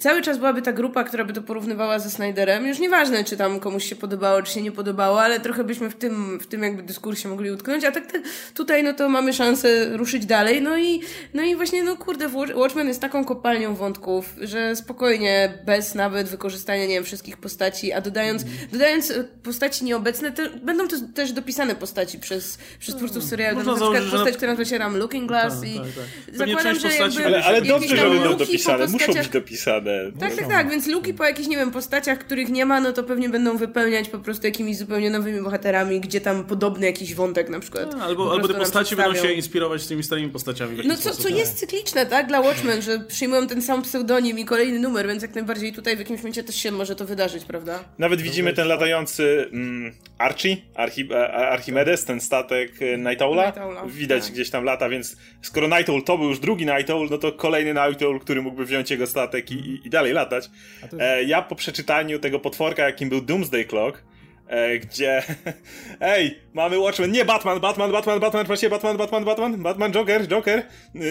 [0.00, 2.66] cały czas byłaby ta grupa, która by to porównywała ze Snyderem.
[2.66, 5.94] Już nieważne, czy tam komuś się podobało, czy się nie podobało, ale trochę byśmy w
[5.94, 8.22] tym, w tym jakby dyskursie mogli utknąć, a tak te,
[8.54, 10.62] tutaj no to mamy szansę ruszyć dalej.
[10.62, 11.00] No i,
[11.34, 16.86] no i właśnie, no kurde, Watchmen jest taką kopalnią wątków, że spokojnie, bez nawet wykorzystania,
[16.86, 21.74] nie wiem, wszystkich postaci, a dodając, dodając e, postaci nieobecne, to będą to też dopisane
[21.74, 23.56] postaci przez, przez twórców serialu.
[23.56, 25.86] Można na przykład założyć, że postać, na- która nazywa się Looking Glass Tak, i tak,
[25.86, 26.36] tak.
[26.36, 29.89] Zakładam, część że postaci jakby Ale, ale dobrze, że będą dopisane, muszą być dopisane.
[30.20, 33.02] Tak, tak, tak, więc luki po jakichś, nie wiem, postaciach, których nie ma, no to
[33.02, 37.60] pewnie będą wypełniać po prostu jakimiś zupełnie nowymi bohaterami, gdzie tam podobny jakiś wątek na
[37.60, 37.94] przykład.
[37.94, 40.78] A, po Albo, albo te postaci będą się inspirować tymi starymi postaciami.
[40.84, 41.22] No co, sposób.
[41.22, 45.22] co jest cykliczne, tak, dla Watchmen, że przyjmują ten sam pseudonim i kolejny numer, więc
[45.22, 47.84] jak najbardziej tutaj w jakimś momencie też się może to wydarzyć, prawda?
[47.98, 53.46] Nawet widzimy ten latający mm, Archie, Archi, e, Archimedes, ten statek e, Night Owla.
[53.46, 54.32] Night Owla, Widać tak.
[54.32, 57.32] gdzieś tam lata, więc skoro Night Owl to był już drugi Night Owl, no to
[57.32, 60.50] kolejny Night Owl, który mógłby wziąć jego statek i, i, i dalej latać.
[60.98, 64.04] E, ja po przeczytaniu tego potworka, jakim był Doomsday Clock,
[64.48, 65.22] e, gdzie
[66.00, 70.58] ej, mamy Watchmen, nie Batman, Batman, Batman, Batman, właśnie Batman, Batman, Batman, Batman, Joker, Joker,
[70.58, 70.64] e,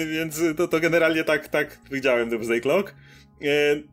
[0.06, 2.96] więc to, to generalnie tak, tak widziałem Doomsday Clock.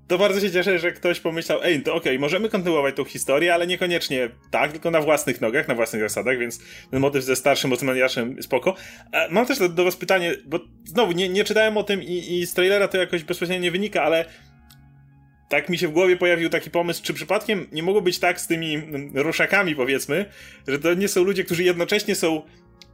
[0.08, 3.66] To bardzo się cieszę, że ktoś pomyślał, ej, to okej, możemy kontynuować tą historię, ale
[3.66, 6.60] niekoniecznie tak, tylko na własnych nogach, na własnych zasadach, więc
[6.90, 8.74] ten motyw ze starszym Ocmaniaszem spoko.
[9.12, 12.38] A Mam też do, do was pytanie, bo znowu nie, nie czytałem o tym i,
[12.38, 14.24] i z trailera to jakoś bezpośrednio nie wynika, ale
[15.48, 18.46] tak mi się w głowie pojawił taki pomysł, czy przypadkiem nie mogło być tak z
[18.46, 20.24] tymi mm, roszakami, powiedzmy,
[20.68, 22.42] że to nie są ludzie, którzy jednocześnie są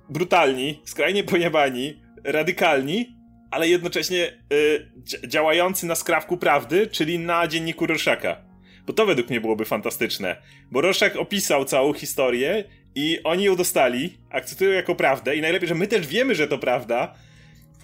[0.08, 3.16] brutalni, skrajnie pojebani, radykalni,
[3.50, 8.36] ale jednocześnie y, dzia- działający na skrawku prawdy, czyli na dzienniku Rorschaka.
[8.86, 10.36] Bo to według mnie byłoby fantastyczne.
[10.70, 15.74] Bo Rorschach opisał całą historię i oni ją dostali, akceptują jako prawdę i najlepiej, że
[15.74, 17.14] my też wiemy, że to prawda,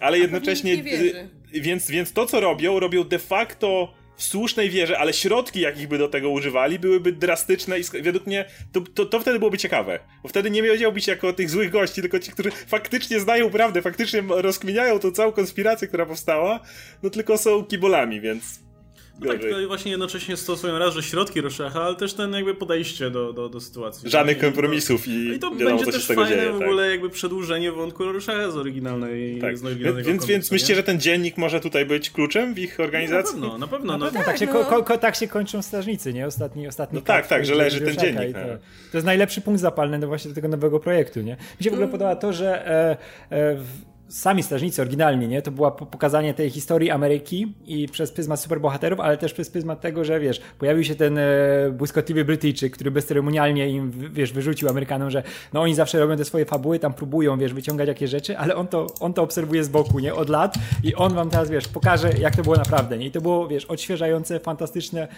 [0.00, 0.72] ale jednocześnie...
[0.72, 1.28] nikt nie wierzy.
[1.54, 5.88] y, więc, więc to, co robią, robią de facto w słusznej wierze, ale środki, jakich
[5.88, 9.98] by do tego używali, byłyby drastyczne i według mnie to, to, to wtedy byłoby ciekawe.
[10.22, 14.22] Bo wtedy nie być jako tych złych gości, tylko ci, którzy faktycznie znają prawdę, faktycznie
[14.28, 16.61] rozkminiają tą całą konspirację, która powstała,
[17.02, 18.67] no tylko są kibolami, więc...
[19.20, 19.62] No tak, gorzej.
[19.62, 23.48] to właśnie jednocześnie stosują raz, że środki Roszacha, ale też ten jakby podejście do, do,
[23.48, 24.11] do sytuacji.
[24.11, 26.22] Żadnych I to- kompromisów i, No I to wiadomo, będzie co się też z tego
[26.22, 26.52] fajne dzieje.
[26.52, 26.68] w tak.
[26.68, 29.59] ogóle jakby przedłużenie wątku Rorschach z oryginalnej Tak.
[29.59, 32.59] z Więc, oryginalnego więc, komiksu, więc myślicie, że ten dziennik może tutaj być kluczem w
[32.59, 33.33] ich Na organizacji?
[33.40, 33.98] pewno, na pewno.
[33.98, 34.52] No, No, tak, tak, się, no.
[34.52, 36.26] ko, ko, ko, tak się kończą strażnicy, nie?
[36.26, 38.46] Ostatni, ostatni No tak, tak, że leży ten dziennik, i To, no.
[38.92, 41.37] to jest najlepszy punkt zapalny do właśnie do tego nowego projektu, nie?
[41.61, 42.90] Mi się w ogóle podoba to, że e,
[43.31, 43.66] e, w,
[44.08, 45.42] sami strażnicy oryginalnie, nie?
[45.42, 49.80] To było po- pokazanie tej historii Ameryki i przez pryzmat superbohaterów, ale też przez pryzmat
[49.80, 51.24] tego, że wiesz, pojawił się ten e,
[51.72, 56.44] błyskotliwy Brytyjczyk, który bezceremonialnie im, wiesz, wyrzucił Amerykanom, że no oni zawsze robią te swoje
[56.44, 59.98] fabuły, tam próbują, wiesz, wyciągać jakieś rzeczy, ale on to, on to obserwuje z boku,
[59.98, 60.14] nie?
[60.14, 63.06] Od lat i on wam teraz, wiesz, pokaże, jak to było naprawdę, nie?
[63.06, 65.08] I to było, wiesz, odświeżające, fantastyczne,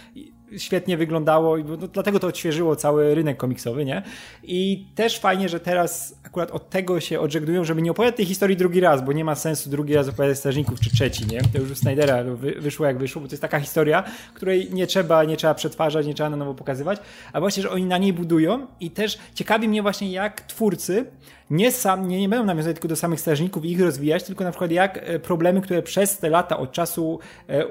[0.56, 4.02] świetnie wyglądało i no, dlatego to odświeżyło cały rynek komiksowy, nie?
[4.42, 8.56] I też fajnie, że teraz akurat od tego się odżegnują, żeby nie opowiadać tej historii
[8.56, 11.40] drugi raz, bo nie ma sensu drugi raz opowiadać strażników czy trzeci, nie?
[11.52, 14.86] To już u Snydera wy, wyszło jak wyszło, bo to jest taka historia, której nie
[14.86, 17.00] trzeba, nie trzeba przetwarzać, nie trzeba na nowo pokazywać,
[17.32, 21.06] a właśnie, że oni na niej budują i też ciekawi mnie właśnie jak twórcy
[21.50, 24.50] nie, sam, nie, nie będą nawiązywać tylko do samych strażników i ich rozwijać, tylko na
[24.50, 27.66] przykład jak e, problemy, które przez te lata od czasu e, e,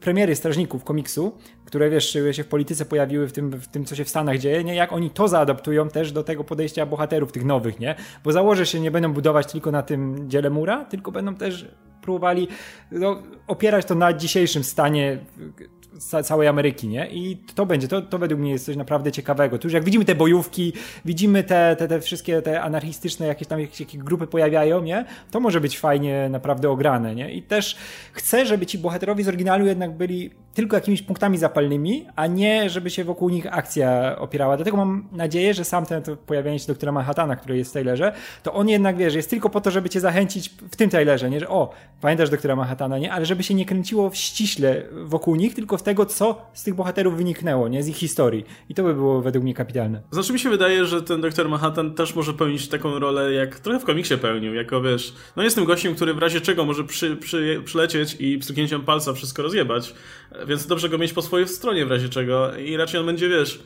[0.00, 1.32] premiery strażników komiksu,
[1.64, 4.64] które wiesz, się w polityce pojawiły w tym, w tym, co się w Stanach dzieje,
[4.64, 4.74] nie?
[4.74, 7.94] jak oni to zaadaptują też do tego podejścia bohaterów tych nowych, nie?
[8.24, 11.66] Bo założę się, nie będą budować tylko na tym dziele mura, tylko będą też
[12.02, 12.48] próbowali
[12.90, 15.18] no, opierać to na dzisiejszym stanie
[16.24, 17.08] całej Ameryki, nie?
[17.10, 19.58] I to będzie, to, to według mnie jest coś naprawdę ciekawego.
[19.58, 20.72] Tu już jak widzimy te bojówki,
[21.04, 25.04] widzimy te, te, te wszystkie te anarchistyczne jakieś tam jakieś, jakieś grupy pojawiają, nie?
[25.30, 27.32] To może być fajnie naprawdę ograne, nie?
[27.32, 27.76] I też
[28.12, 32.90] chcę, żeby ci bohaterowie z oryginalu jednak byli tylko jakimiś punktami zapalnymi, a nie żeby
[32.90, 34.56] się wokół nich akcja opierała.
[34.56, 38.12] Dlatego mam nadzieję, że sam ten pojawienie się doktora Manhattana, który jest w trailerze,
[38.42, 41.40] to on jednak, wiesz, jest tylko po to, żeby cię zachęcić w tym trailerze, nie?
[41.40, 43.12] Że o, pamiętasz doktora Manhattana, nie?
[43.12, 47.16] Ale żeby się nie kręciło ściśle wokół nich, tylko w tego, co z tych bohaterów
[47.16, 47.82] wyniknęło, nie?
[47.82, 48.44] Z ich historii.
[48.68, 50.02] I to by było według mnie kapitalne.
[50.10, 53.80] Znaczy mi się wydaje, że ten doktor Manhattan też może pełnić taką rolę, jak trochę
[53.80, 57.16] w komiksie pełnił, jako wiesz, no jest tym gościem, który w razie czego może przy,
[57.16, 59.94] przy, przylecieć i pstryknięciem palca wszystko rozjebać,
[60.46, 63.62] więc dobrze go mieć po swojej stronie w razie czego i raczej on będzie, wiesz,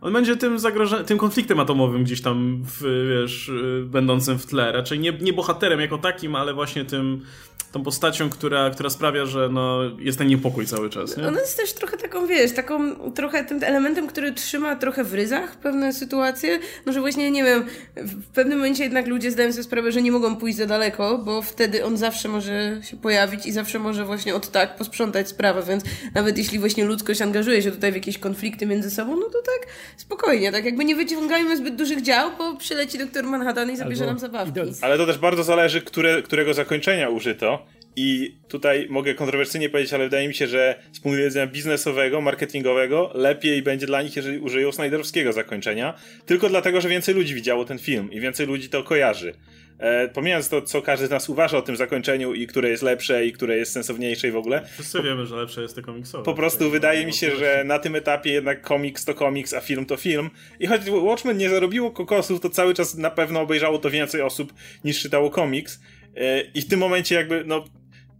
[0.00, 3.50] on będzie tym zagrożeniem, tym konfliktem atomowym gdzieś tam, w, wiesz,
[3.84, 4.72] będącym w tle.
[4.72, 7.22] Raczej nie, nie bohaterem jako takim, ale właśnie tym,
[7.72, 11.16] tą postacią, która, która sprawia, że no, jest ten niepokój cały czas.
[11.16, 11.28] Nie?
[11.28, 15.56] Ona jest też trochę taką, wiesz, taką trochę tym elementem, który trzyma trochę w ryzach
[15.56, 17.64] pewne sytuacje, no że właśnie, nie wiem,
[17.96, 21.42] w pewnym momencie jednak ludzie zdają sobie sprawę, że nie mogą pójść za daleko, bo
[21.42, 25.84] wtedy on zawsze może się pojawić i zawsze może właśnie od tak posprzątać sprawę, więc
[26.14, 29.72] nawet jeśli właśnie ludzkość angażuje się tutaj w jakieś konflikty między sobą, no to tak
[29.96, 34.12] spokojnie, tak jakby nie wyciągajmy zbyt dużych dział, bo przyleci doktor Manhattan i zabierze Albo
[34.12, 34.60] nam zabawki.
[34.80, 37.66] Ale to też bardzo zależy, które, którego zakończenia użyto,
[38.00, 43.10] i tutaj mogę kontrowersyjnie powiedzieć, ale wydaje mi się, że z punktu widzenia biznesowego, marketingowego,
[43.14, 45.94] lepiej będzie dla nich, jeżeli użyją Snyderowskiego zakończenia.
[46.26, 49.34] Tylko dlatego, że więcej ludzi widziało ten film i więcej ludzi to kojarzy.
[49.78, 53.26] E, pomijając to, co każdy z nas uważa o tym zakończeniu i które jest lepsze
[53.26, 54.66] i które jest sensowniejsze i w ogóle.
[54.72, 56.24] Wszyscy wiemy, że lepsze jest to komiksowe.
[56.24, 59.86] Po prostu wydaje mi się, że na tym etapie jednak komiks to komiks, a film
[59.86, 60.30] to film.
[60.60, 64.52] I choć Watchmen nie zarobiło kokosów, to cały czas na pewno obejrzało to więcej osób
[64.84, 65.80] niż czytało komiks.
[66.16, 67.64] E, I w tym momencie jakby, no,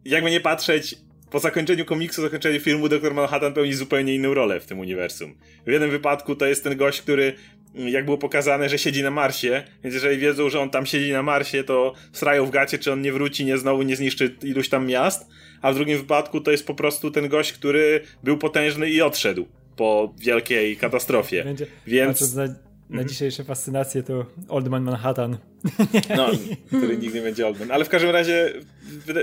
[0.05, 0.95] jakby nie patrzeć,
[1.31, 3.15] po zakończeniu komiksu, zakończeniu filmu, Dr.
[3.15, 5.35] Manhattan pełni zupełnie inną rolę w tym uniwersum.
[5.67, 7.33] W jednym wypadku to jest ten gość, który,
[7.75, 11.13] mm, jak było pokazane, że siedzi na Marsie, więc jeżeli wiedzą, że on tam siedzi
[11.13, 14.69] na Marsie, to srają w gacie, czy on nie wróci, nie znowu nie zniszczy iluś
[14.69, 15.27] tam miast,
[15.63, 19.47] a w drugim wypadku to jest po prostu ten gość, który był potężny i odszedł
[19.77, 21.45] po wielkiej katastrofie.
[21.45, 22.37] Będzie, więc...
[22.91, 23.09] Na, mhm.
[23.09, 25.39] dzisiejsze fascynacje to Oldman Manhattan.
[26.17, 26.31] No,
[26.79, 27.71] który nigdy nie będzie Oldman.
[27.71, 28.53] Ale w każdym razie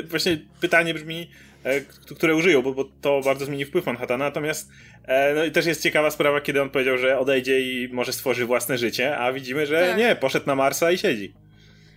[0.10, 1.30] właśnie pytanie brzmi,
[1.64, 1.82] e,
[2.16, 4.26] które użyją, bo, bo to bardzo zmieni wpływ Manhattana.
[4.26, 4.70] Natomiast
[5.06, 8.46] e, no i też jest ciekawa sprawa, kiedy on powiedział, że odejdzie i może stworzy
[8.46, 9.98] własne życie, a widzimy, że tak.
[9.98, 11.34] nie, poszedł na Marsa i siedzi.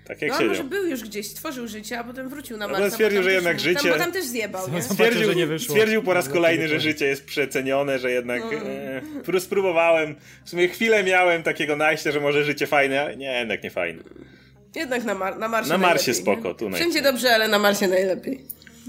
[0.08, 0.48] Tak jak no, siedział.
[0.48, 2.84] może był już gdzieś, stworzył życie, a potem wrócił na Marsa.
[2.84, 3.80] No, stwierdził, że jednak życie...
[3.80, 4.82] Tam, bo tam też zjebał, nie?
[4.82, 5.74] Stwierdził, że nie wyszło.
[5.74, 8.42] stwierdził po raz kolejny, że życie jest przecenione, że jednak...
[9.24, 9.34] No.
[9.34, 13.62] E, spróbowałem, w sumie chwilę miałem takiego najścia, że może życie fajne, ale nie, jednak
[13.62, 14.02] nie fajne.
[14.76, 18.44] Jednak na, Mar na Marsie Na Marsie spoko, tu Wszędzie dobrze, ale na Marsie najlepiej.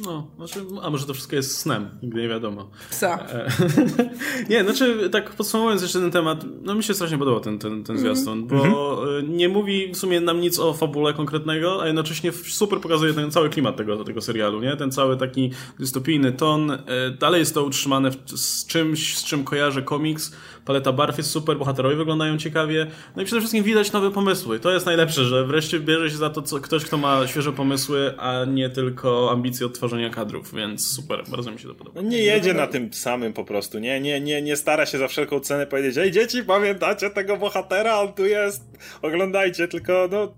[0.05, 2.69] No, znaczy, a może to wszystko jest snem, nigdy nie wiadomo.
[2.89, 3.25] Psa.
[3.29, 3.51] E,
[4.49, 7.97] nie, znaczy, tak podsumowując jeszcze ten temat, no mi się strasznie podobał ten, ten, ten
[7.97, 9.29] zwiastun, bo mm-hmm.
[9.29, 13.49] nie mówi w sumie nam nic o fabule konkretnego, a jednocześnie super pokazuje ten cały
[13.49, 14.75] klimat tego, tego serialu, nie?
[14.75, 16.71] Ten cały taki dystopijny ton.
[16.71, 16.77] E,
[17.19, 21.95] dalej jest to utrzymane z czymś, z czym kojarzę komiks, paleta barw jest super, bohaterowie
[21.95, 24.59] wyglądają ciekawie, no i przede wszystkim widać nowe pomysły.
[24.59, 28.13] To jest najlepsze, że wreszcie bierze się za to co, ktoś, kto ma świeże pomysły,
[28.17, 32.01] a nie tylko ambicje odtworzenia kadrów, więc super, bardzo mi się to podoba.
[32.01, 35.07] No nie jedzie na tym samym po prostu, nie, nie, nie, nie stara się za
[35.07, 38.63] wszelką cenę powiedzieć, ej dzieci, pamiętacie tego bohatera, on tu jest,
[39.01, 40.33] oglądajcie, tylko no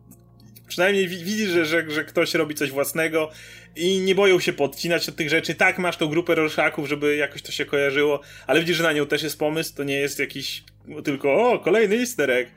[0.71, 3.29] przynajmniej widzisz, że, że, że ktoś robi coś własnego
[3.75, 5.55] i nie boją się podcinać od tych rzeczy.
[5.55, 9.05] Tak, masz tą grupę Rorschaków, żeby jakoś to się kojarzyło, ale widzisz, że na nią
[9.05, 10.63] też jest pomysł, to nie jest jakiś
[11.03, 12.51] tylko, o, kolejny easter egg.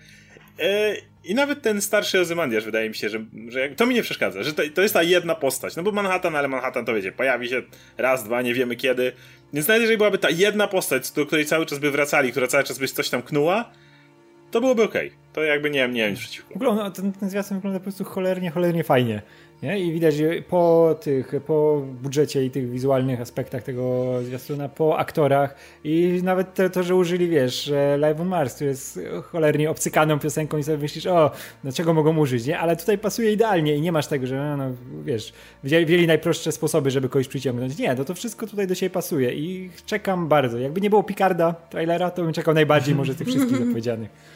[0.58, 4.42] E, I nawet ten starszy Ozymandiasz wydaje mi się, że, że to mi nie przeszkadza,
[4.42, 5.76] że to, to, jest ta jedna postać.
[5.76, 7.62] No bo Manhattan, ale Manhattan to wiecie, pojawi się
[7.98, 9.12] raz, dwa, nie wiemy kiedy.
[9.52, 12.64] Więc nawet jeżeli byłaby ta jedna postać, do której cały czas by wracali, która cały
[12.64, 13.72] czas by coś tam knuła,
[14.54, 14.94] to byłoby ok.
[15.32, 16.54] To jakby nie, nie wiem przeciwko.
[16.54, 19.22] W ogóle no, ten, ten zwiastun wygląda po prostu cholernie, cholernie fajnie.
[19.62, 19.78] Nie?
[19.80, 25.54] I widać że po tych, po budżecie i tych wizualnych aspektach tego zwiastuna, po aktorach
[25.84, 30.58] i nawet to, to że użyli, wiesz, Live on Mars, który jest cholernie obcykaną piosenką
[30.58, 31.30] i sobie myślisz, o,
[31.62, 32.58] dlaczego mogą użyć, nie?
[32.58, 35.32] Ale tutaj pasuje idealnie i nie masz tego, że no, no wiesz,
[35.64, 37.78] wzięli, wzięli najprostsze sposoby, żeby kogoś przyciągnąć.
[37.78, 40.58] Nie, no to wszystko tutaj do siebie pasuje i czekam bardzo.
[40.58, 44.33] Jakby nie było Picarda trailera, to bym czekał najbardziej może z tych wszystkich zapowiedzianych.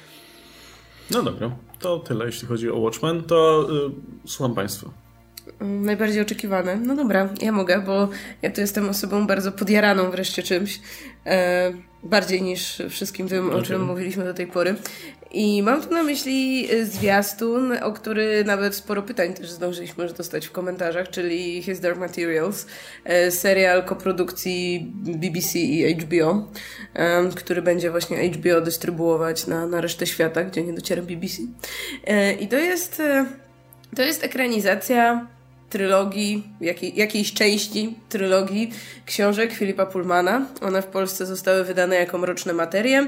[1.11, 3.91] No dobra, to tyle jeśli chodzi o Watchmen, to yy,
[4.27, 5.08] słucham Państwa.
[5.61, 6.77] Mm, najbardziej oczekiwane.
[6.77, 8.09] No dobra, ja mogę, bo
[8.43, 10.81] ja tu jestem osobą bardzo podjaraną wreszcie czymś.
[11.27, 14.75] E, bardziej niż wszystkim tym, o czym mówiliśmy do tej pory.
[15.31, 20.47] I mam tu na myśli zwiastun, o który nawet sporo pytań też zdążyliśmy już dostać
[20.47, 22.67] w komentarzach, czyli His Dark Materials,
[23.05, 26.49] e, serial koprodukcji BBC i HBO,
[26.95, 31.43] e, który będzie właśnie HBO dystrybuować na, na resztę świata, gdzie nie dociera BBC.
[32.07, 33.03] E, I to jest,
[33.97, 35.27] to jest ekranizacja
[35.71, 38.73] trylogii, jakiej, jakiejś części trylogii
[39.07, 40.47] książek Filipa Pullmana.
[40.61, 43.07] One w Polsce zostały wydane jako Mroczne Materie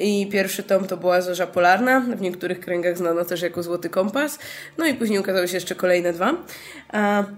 [0.00, 4.38] i pierwszy tom to była Zorza Polarna, w niektórych kręgach znano też jako Złoty Kompas,
[4.78, 6.34] no i później ukazały się jeszcze kolejne dwa.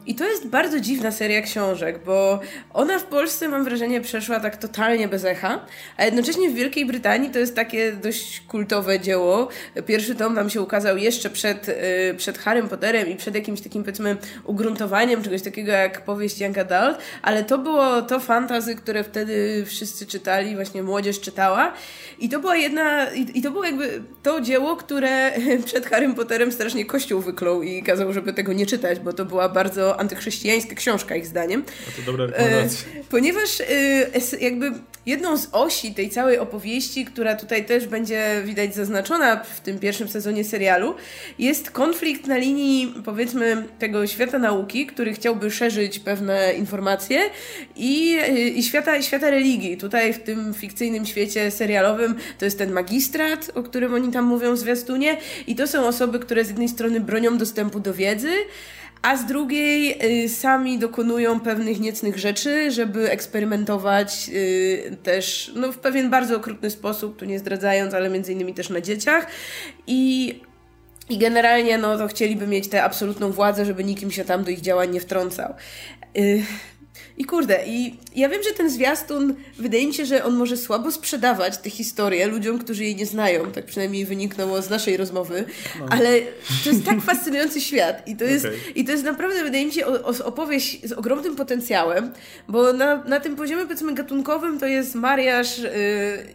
[0.07, 2.41] I to jest bardzo dziwna seria książek, bo
[2.73, 7.31] ona w Polsce mam wrażenie przeszła tak totalnie bez echa, a jednocześnie w Wielkiej Brytanii
[7.31, 9.49] to jest takie dość kultowe dzieło.
[9.87, 13.83] Pierwszy tom nam się ukazał jeszcze przed, y, przed Harrym Potterem i przed jakimś takim
[13.83, 14.17] powiedzmy
[14.64, 20.07] ugruntowaniem czegoś takiego jak powieść Young Adult, ale to było to fantazy, które wtedy wszyscy
[20.07, 21.72] czytali, właśnie młodzież czytała
[22.18, 25.33] i to była jedna, i, i to było jakby to dzieło, które
[25.66, 29.48] przed Harrym Potterem strasznie kościół wyklął i kazał, żeby tego nie czytać, bo to była
[29.48, 31.64] bardzo antychrześcijańska książka ich zdaniem.
[31.88, 32.88] A to dobra rekomendacja.
[33.00, 33.64] E, ponieważ e,
[34.40, 34.72] jakby
[35.07, 40.09] jedną z osi tej całej opowieści, która tutaj też będzie widać zaznaczona w tym pierwszym
[40.09, 40.94] sezonie serialu,
[41.38, 47.21] jest konflikt na linii powiedzmy tego świata nauki, który chciałby szerzyć pewne informacje
[47.77, 48.17] i,
[48.57, 49.77] i świata, świata religii.
[49.77, 54.55] Tutaj w tym fikcyjnym świecie serialowym to jest ten magistrat, o którym oni tam mówią
[54.55, 58.33] w zwiastunie i to są osoby, które z jednej strony bronią dostępu do wiedzy,
[59.03, 65.79] a z drugiej y, sami dokonują pewnych niecnych rzeczy, żeby eksperymentować y, też no, w
[65.79, 69.27] pewien bardzo okrutny sposób, tu nie zdradzając, ale między innymi też na dzieciach.
[69.87, 70.40] I
[71.09, 74.61] i generalnie no to chcieliby mieć tę absolutną władzę, żeby nikim się tam do ich
[74.61, 75.55] działań nie wtrącał.
[76.19, 76.43] Y,
[77.18, 80.92] i kurde, i ja wiem, że ten zwiastun, wydaje mi się, że on może słabo
[80.92, 83.52] sprzedawać tę historię ludziom, którzy jej nie znają.
[83.52, 85.44] Tak przynajmniej wyniknęło z naszej rozmowy.
[85.80, 85.87] No.
[85.90, 86.20] Ale
[86.64, 88.09] to jest tak fascynujący świat.
[88.09, 88.59] I to jest, okay.
[88.74, 89.87] i to jest naprawdę, wydaje mi się,
[90.24, 92.12] opowieść z ogromnym potencjałem,
[92.48, 95.70] bo na, na tym poziomie, powiedzmy, gatunkowym to jest mariaż yy,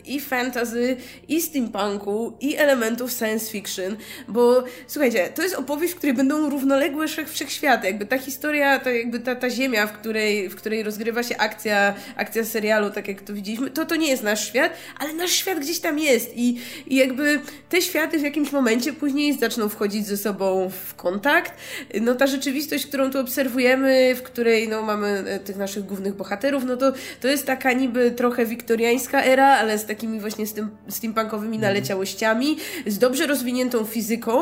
[0.05, 3.97] i fantasy, i steampunku, i elementów science fiction.
[4.27, 7.87] Bo słuchajcie, to jest opowieść, w której będą równoległe wszechświaty.
[7.87, 11.93] Jakby ta historia, to jakby ta, ta ziemia, w której, w której rozgrywa się akcja,
[12.15, 15.59] akcja serialu, tak jak to widzieliśmy, to to nie jest nasz świat, ale nasz świat
[15.59, 20.17] gdzieś tam jest i, i jakby te światy w jakimś momencie później zaczną wchodzić ze
[20.17, 21.53] sobą w kontakt.
[22.01, 26.63] No ta rzeczywistość, którą tu obserwujemy, w której no, mamy e, tych naszych głównych bohaterów,
[26.65, 31.55] no to, to jest taka niby trochę wiktoriańska era, ale z takimi właśnie steam, steampunkowymi
[31.55, 31.73] mhm.
[31.73, 32.57] naleciałościami,
[32.88, 34.41] z dobrze rozwiniętą fizyką,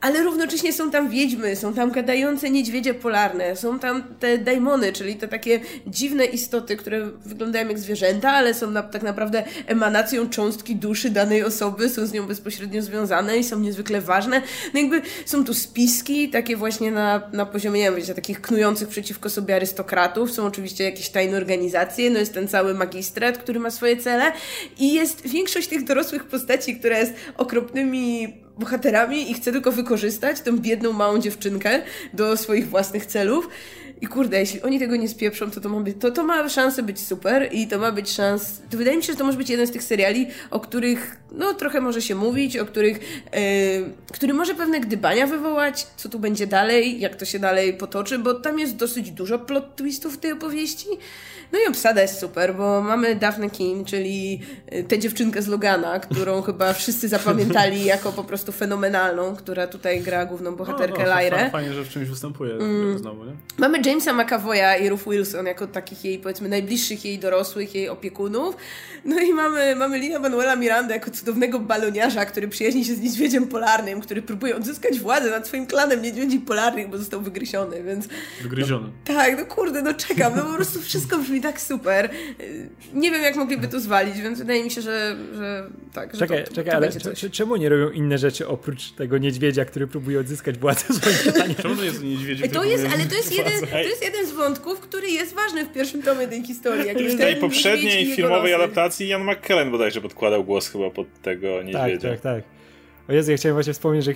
[0.00, 5.16] ale równocześnie są tam wiedźmy, są tam gadające niedźwiedzie polarne, są tam te daimony, czyli
[5.16, 5.45] te takie
[5.86, 11.44] dziwne istoty, które wyglądają jak zwierzęta, ale są na, tak naprawdę emanacją cząstki duszy danej
[11.44, 14.42] osoby, są z nią bezpośrednio związane i są niezwykle ważne.
[14.74, 18.88] No jakby są tu spiski, takie właśnie na, na poziomie, nie wiem, wiecie, takich knujących
[18.88, 23.70] przeciwko sobie arystokratów, są oczywiście jakieś tajne organizacje, no jest ten cały magistrat, który ma
[23.70, 24.32] swoje cele
[24.78, 30.58] i jest większość tych dorosłych postaci, która jest okropnymi bohaterami i chce tylko wykorzystać tą
[30.58, 31.82] biedną małą dziewczynkę
[32.12, 33.48] do swoich własnych celów.
[34.00, 36.82] I kurde, jeśli oni tego nie spieprzą, to to ma, być, to, to ma szansę
[36.82, 38.62] być super i to ma być szans.
[38.70, 41.54] To wydaje mi się, że to może być jeden z tych seriali, o których no
[41.54, 43.40] trochę może się mówić, o których, yy,
[44.12, 48.34] który może pewne gdybania wywołać, co tu będzie dalej, jak to się dalej potoczy, bo
[48.34, 50.88] tam jest dosyć dużo plot twistów w tej opowieści.
[51.56, 54.40] No i obsada jest super, bo mamy Daphne King, czyli
[54.74, 60.00] y, tę dziewczynkę z Logana, którą chyba wszyscy zapamiętali jako po prostu fenomenalną, która tutaj
[60.00, 61.50] gra główną bohaterkę no, no, Lyrę.
[61.50, 62.98] Fajnie, że w czymś występuje mm.
[62.98, 63.32] znowu, nie?
[63.58, 68.56] Mamy Jamesa McAvoya i Ruth Wilson jako takich jej, powiedzmy, najbliższych jej dorosłych, jej opiekunów.
[69.04, 73.48] No i mamy, mamy Lina Manuela Miranda jako cudownego baloniarza, który przyjaźni się z niedźwiedziem
[73.48, 78.08] polarnym, który próbuje odzyskać władzę nad swoim klanem niedźwiedzi polarnych, bo został wygryziony, więc...
[78.42, 78.86] Wygryziony.
[78.86, 82.10] No, tak, no kurde, no czekam, no po prostu wszystko brzmi tak super.
[82.94, 86.12] Nie wiem, jak mogliby to zwalić, więc wydaje mi się, że, że tak.
[86.14, 89.86] Że czekaj, to, czekaj, to ale czemu nie robią inne rzeczy oprócz tego niedźwiedzia, który
[89.86, 92.48] próbuje odzyskać władzę swoim Czemu to jest niedźwiedzie?
[92.48, 95.72] To jest, ale to jest, jeden, to jest jeden z wątków, który jest ważny w
[95.72, 96.86] pierwszym tomie tej historii.
[96.86, 102.08] Jak w tej poprzedniej filmowej adaptacji Jan McKellen bodajże podkładał głos chyba pod tego niedźwiedzia.
[102.10, 102.44] Tak, tak, tak.
[103.08, 104.14] O Jezu, ja chciałem właśnie wspomnieć, że e,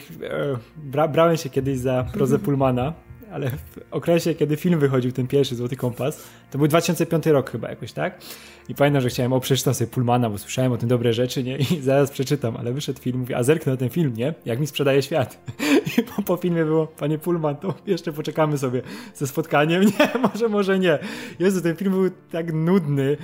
[0.76, 2.92] bra brałem się kiedyś za prozę Pullmana
[3.32, 7.70] ale w okresie, kiedy film wychodził, ten pierwszy Złoty Kompas, to był 2005 rok chyba
[7.70, 8.20] jakoś, tak?
[8.68, 11.58] I pamiętam, że chciałem, o przeczytam sobie Pullmana, bo słyszałem o tym dobre rzeczy, nie?
[11.58, 14.34] I zaraz przeczytam, ale wyszedł film, mówię, a zerknę na ten film, nie?
[14.44, 15.38] Jak mi sprzedaje świat.
[15.98, 18.82] I po, po filmie było, panie Pullman, to jeszcze poczekamy sobie
[19.14, 19.82] ze spotkaniem.
[19.98, 20.98] Nie, może, może nie.
[21.38, 23.16] Jezu, ten film był tak nudny.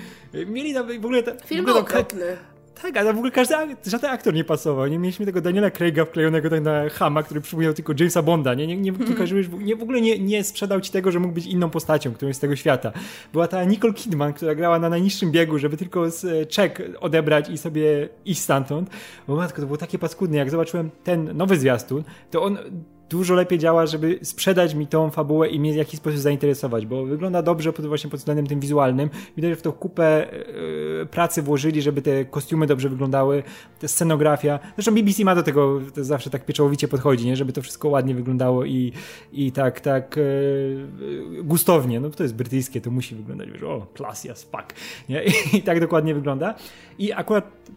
[0.46, 1.22] Mieli tam w ogóle...
[1.22, 2.36] Ta, Film w ogóle był okropny.
[2.82, 3.54] Tak, ale w ogóle każdy,
[3.86, 4.86] żaden aktor nie pasował.
[4.86, 8.54] Nie mieliśmy tego Daniela Craiga wklejonego tak na Hama, który przypomniał tylko Jamesa Bonda.
[8.54, 11.34] Nie, nie, nie, nie, kojarzyłeś, nie w ogóle nie, nie sprzedał ci tego, że mógł
[11.34, 12.92] być inną postacią, którą jest z tego świata.
[13.32, 17.50] Była ta Nicole Kidman, która grała na najniższym biegu, żeby tylko z e, czek odebrać
[17.50, 18.90] i sobie iść stamtąd.
[19.28, 20.36] Bo matko, to było takie paskudne.
[20.36, 22.58] Jak zobaczyłem ten nowy zwiastun, to on
[23.08, 27.04] dużo lepiej działa, żeby sprzedać mi tą fabułę i mnie w jakiś sposób zainteresować, bo
[27.04, 29.10] wygląda dobrze pod, właśnie pod względem tym wizualnym.
[29.36, 30.32] Widać, że w to kupę
[31.02, 33.42] e, pracy włożyli, żeby te kostiumy dobrze wyglądały,
[33.80, 34.58] ta scenografia.
[34.74, 37.36] Zresztą BBC ma do tego zawsze tak pieczołowicie podchodzi, nie?
[37.36, 38.92] żeby to wszystko ładnie wyglądało i,
[39.32, 40.22] i tak, tak e,
[41.42, 42.00] gustownie.
[42.00, 44.74] No to jest brytyjskie, to musi wyglądać, wiesz, o, classy as fuck.
[45.08, 45.22] Nie?
[45.52, 46.54] I, tak dokładnie wygląda.
[46.98, 47.70] I akurat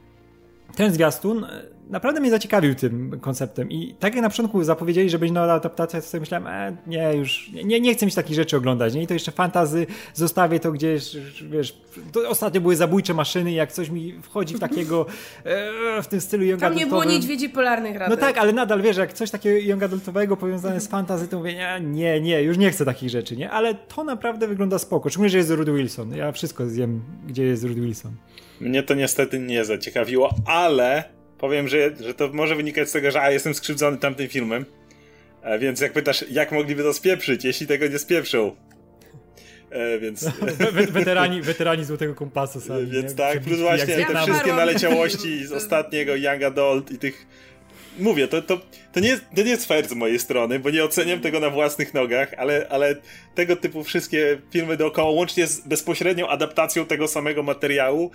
[0.75, 1.45] ten zwiastun
[1.89, 6.01] naprawdę mnie zaciekawił tym konceptem i tak jak na początku zapowiedzieli, że będzie nowa adaptacja,
[6.01, 9.03] to sobie myślałem, e, nie, już nie, nie chcę mieć takich rzeczy oglądać, nie?
[9.03, 11.17] I to jeszcze fantazy, zostawię to gdzieś,
[11.49, 15.05] wiesz, to ostatnio były zabójcze maszyny, jak coś mi wchodzi w takiego,
[15.45, 18.19] e, w tym stylu young Tam nie było niedźwiedzi polarnych No radek.
[18.19, 21.79] tak, ale nadal wiesz, jak coś takiego young adultowego powiązane z fantazy, to mówię, nie,
[21.81, 23.51] nie, nie, już nie chcę takich rzeczy, nie?
[23.51, 25.09] Ale to naprawdę wygląda spoko.
[25.09, 26.15] Szczególnie, że jest Rudy Wilson.
[26.15, 28.11] Ja wszystko zjem, gdzie jest Rudy Wilson.
[28.61, 33.21] Mnie to niestety nie zaciekawiło, ale powiem, że, że to może wynikać z tego, że
[33.21, 34.65] a, jestem skrzywdzony tamtym filmem.
[35.43, 38.55] E, więc jak pytasz, jak mogliby to spieprzyć, jeśli tego nie spieprzą?
[39.71, 40.25] E, więc,
[40.73, 42.87] We- weterani, weterani Złotego Kompasu sami.
[42.87, 43.17] więc nie?
[43.17, 47.27] tak, plus właśnie te wszystkie naleciałości z ostatniego Young Adult i tych...
[47.99, 48.61] Mówię, to, to,
[48.93, 51.49] to, nie, jest- to nie jest fair z mojej strony, bo nie oceniam tego na
[51.49, 52.95] własnych nogach, ale, ale
[53.35, 58.11] tego typu wszystkie filmy dookoła, łącznie z bezpośrednią adaptacją tego samego materiału,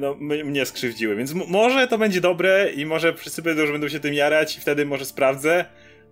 [0.00, 1.16] no, m- mnie skrzywdziły.
[1.16, 4.60] Więc może to będzie dobre i może wszyscy będą, że będą się tym jarać i
[4.60, 5.64] wtedy może sprawdzę,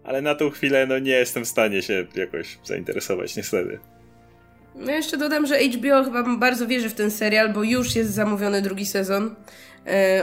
[0.04, 3.78] ale na tą chwilę no, nie jestem w stanie się jakoś zainteresować, niestety.
[4.74, 8.62] No jeszcze dodam, że HBO chyba bardzo wierzy w ten serial, bo już jest zamówiony
[8.62, 9.34] drugi sezon e,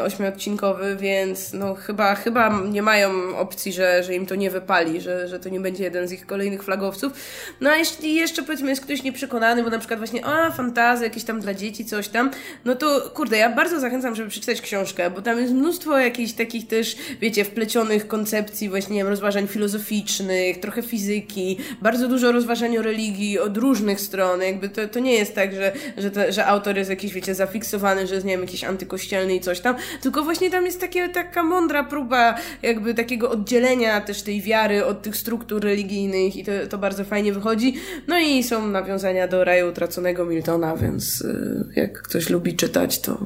[0.04, 5.28] ośmiodcinkowy, więc no chyba, chyba nie mają opcji, że, że im to nie wypali, że,
[5.28, 7.14] że to nie będzie jeden z ich kolejnych flagowców.
[7.62, 11.24] No a jeśli jeszcze powiedzmy jest ktoś nieprzekonany, bo na przykład właśnie a fantazja jakieś
[11.24, 12.32] tam dla dzieci, coś tam,
[12.66, 16.68] no to kurde, ja bardzo zachęcam, żeby przeczytać książkę, bo tam jest mnóstwo jakichś takich
[16.68, 22.82] też, wiecie, wplecionych koncepcji właśnie nie wiem, rozważań filozoficznych, trochę fizyki, bardzo dużo rozważań o
[22.82, 26.90] religii od różnych stron, jakby to, to nie jest tak, że, że, że autor jest
[26.90, 30.66] jakiś, wiecie, zafiksowany, że jest, nie wiem, jakiś antykościelny i coś tam, tylko właśnie tam
[30.66, 36.36] jest takie, taka mądra próba jakby takiego oddzielenia też tej wiary od tych struktur religijnych
[36.36, 37.76] i to, to bardzo fajnie wychodzi.
[38.08, 43.26] No i są nawiązania do raju utraconego Miltona, więc y, jak ktoś lubi czytać, to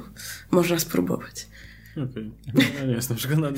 [0.52, 1.48] można spróbować.
[2.04, 2.32] Okej.
[2.80, 3.58] Ja nie jestem przekonany.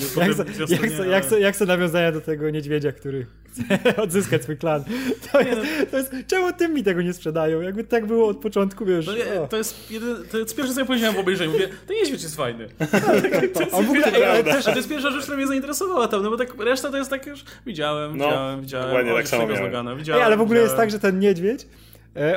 [1.40, 3.64] Jak, so nawiązania do tego niedźwiedzia, który chce
[4.04, 4.84] odzyskać swój klan?
[5.32, 5.62] To jest,
[5.92, 7.62] to jest, czemu tym mi tego nie sprzedają?
[7.62, 9.06] Jakby tak było od początku, wiesz.
[9.06, 9.48] To, nie, o.
[9.48, 11.52] to jest jeden, to jest pierwsze, co ja powiedziałem w obejrzeniu.
[11.52, 12.68] Mówię, ten niedźwiedź jest fajny.
[13.72, 16.24] A w ogóle, ej, ale też, A to jest pierwsza rzecz, która mnie zainteresowała tam,
[16.24, 18.88] no bo tak reszta to jest tak już widziałem, No, widziałem, widziałem.
[18.88, 19.98] dokładnie tak samo miałem.
[19.98, 20.90] Widziałem, Ej, ale w ogóle jest widziałem.
[20.90, 21.89] tak, że ten niedźwiedź, e,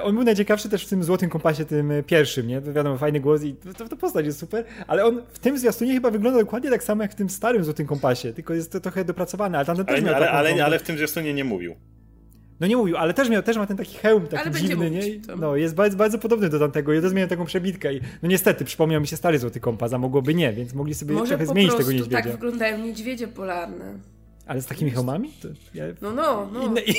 [0.03, 2.61] on był najciekawszy też w tym Złotym Kompasie, tym e, pierwszym, nie?
[2.61, 6.11] Wiadomo, fajny głos i to, to postać jest super, ale on w tym zwiastunie chyba
[6.11, 9.59] wygląda dokładnie tak samo jak w tym starym Złotym Kompasie, tylko jest to trochę dopracowane,
[9.59, 11.75] ale tamten też Ale, miał ale, taką ale, ale w tym zwiastunie nie mówił.
[12.61, 15.09] No nie mówił, ale też miał, też ma ten taki hełm, taki dziwny, mówić, nie?
[15.09, 18.01] I, to- No, jest bardzo, bardzo podobny do tamtego i to zmienia taką przebitkę i
[18.23, 21.29] no niestety, przypomniał mi się stary Złoty Kompas, a mogłoby nie, więc mogli sobie Może
[21.29, 22.23] trochę zmienić tego niedźwiedzia.
[22.23, 23.95] tak wyglądają niedźwiedzie polarne.
[24.53, 25.31] Ale z takimi hełmami?
[25.43, 26.67] To, ja, No, no, no.
[26.67, 26.81] inne,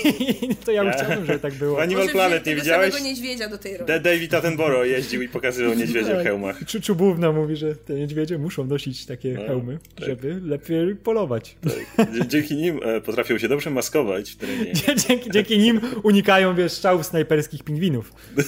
[0.51, 1.82] i, to ja bym chciałbym, żeby tak było.
[1.82, 3.01] Animal Może Planet nie widziałeś?
[3.04, 3.88] niedźwiedzia do tej roli.
[3.88, 6.64] Da- David Attenborough jeździł i pokazywał niedźwiedzia w hełmach.
[6.66, 10.06] Czu- Czubówna mówi, że te niedźwiedzie muszą nosić takie No, hełmy, tak.
[10.06, 11.56] żeby lepiej polować.
[12.14, 14.74] Dzie- Dzięki nim e, potrafią się dobrze maskować w terenie.
[15.08, 18.14] Dzięki, dzięki nim unikają, wiesz, strzałów snajperskich pingwinów.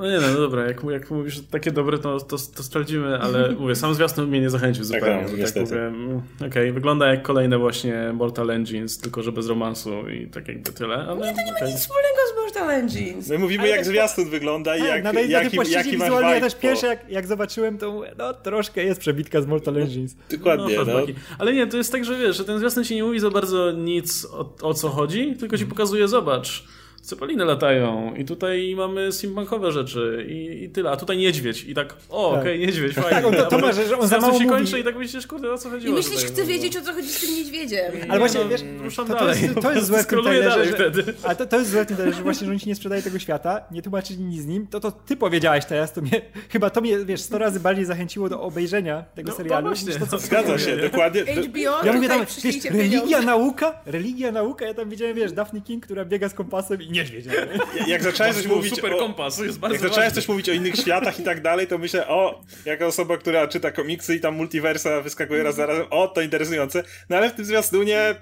[0.00, 3.18] No nie no, no dobra, jak, jak mówisz, że takie dobre, to, to, to sprawdzimy,
[3.18, 5.26] ale mówię, sam zwiastun mnie nie zachęcił zupełnie.
[5.38, 10.08] no, tak mówię, mm, okej, wygląda jak kolejne właśnie Mortal Engines, tylko że bez romansu
[10.08, 11.68] i tak jakby tyle, ale Nie, to nie ma okej.
[11.68, 13.28] nic wspólnego z Mortal Engines.
[13.28, 15.56] My mówimy Ale jak tak- zwiastun wygląda i Tak, jak, na tej, na tej jaki,
[15.56, 18.84] płaszczyźnie jaki masz wizualnej ja vibe też pierwsze, jak, jak zobaczyłem, to mówię, no troszkę
[18.84, 20.16] jest przebitka z Mortal Engines.
[20.30, 20.84] Dokładnie, no.
[20.84, 21.14] flashbacki.
[21.38, 23.72] Ale nie, to jest tak, że wiesz, że ten zwiastun ci nie mówi za bardzo
[23.72, 25.58] nic o, o co chodzi, tylko Mhm.
[25.58, 26.64] ci pokazuje, zobacz,
[27.02, 31.96] Cepeliny latają i tutaj mamy steampunkowe rzeczy i, i tyle, a tutaj niedźwiedź i tak,
[32.08, 32.40] o, Tak.
[32.40, 33.10] okej, niedźwiedź, fajnie.
[33.10, 34.48] Tak, on to- to A ma, że- on za mało się mówi.
[34.56, 36.48] kończy i tak myślisz, kurde, o co I chodziło myślisz, tutaj, chcę no.
[36.48, 37.92] wiedzieć, o co chodzi z tym niedźwiedziem.
[38.08, 39.42] Ale właśnie, no, wiesz, ruszam to, to, dalej.
[39.42, 41.14] jest, to jest złe w tym Skroluję trailerze, dalej że, wtedy.
[41.24, 43.02] a to, to jest złe w tym trailerze, że właśnie, że oni ci nie sprzedają
[43.02, 46.70] tego świata, nie tłumaczyli nic z nim, to to ty powiedziałeś teraz, to mnie, chyba
[46.70, 49.88] to mnie, wiesz, 100 razy bardziej zachęciło do obejrzenia tego No, to serialu, właśnie.
[49.88, 51.24] niż to, co Zgadza się, dokładnie.
[51.24, 55.32] To- HBO, Ja mówię tam, wiesz, przyślijcie religia, nauka, religia, nauka, ja tam widziałem, wiesz,
[55.32, 57.26] Daphne King, która biega z kompasem i niedźwiedź.
[57.26, 57.32] nie?
[57.92, 60.76] Jak zacząłeś coś mówić super o, kompas, jest bardzo Jak zacząłeś coś mówić o innych
[60.76, 65.00] światach i tak dalej, to myślę, o, jako osoba, która czyta komiksy i tam multiversa
[65.00, 66.82] wyskakuje raz za razem, o, to interesujące.
[67.08, 68.14] No ale w tym zwiastunie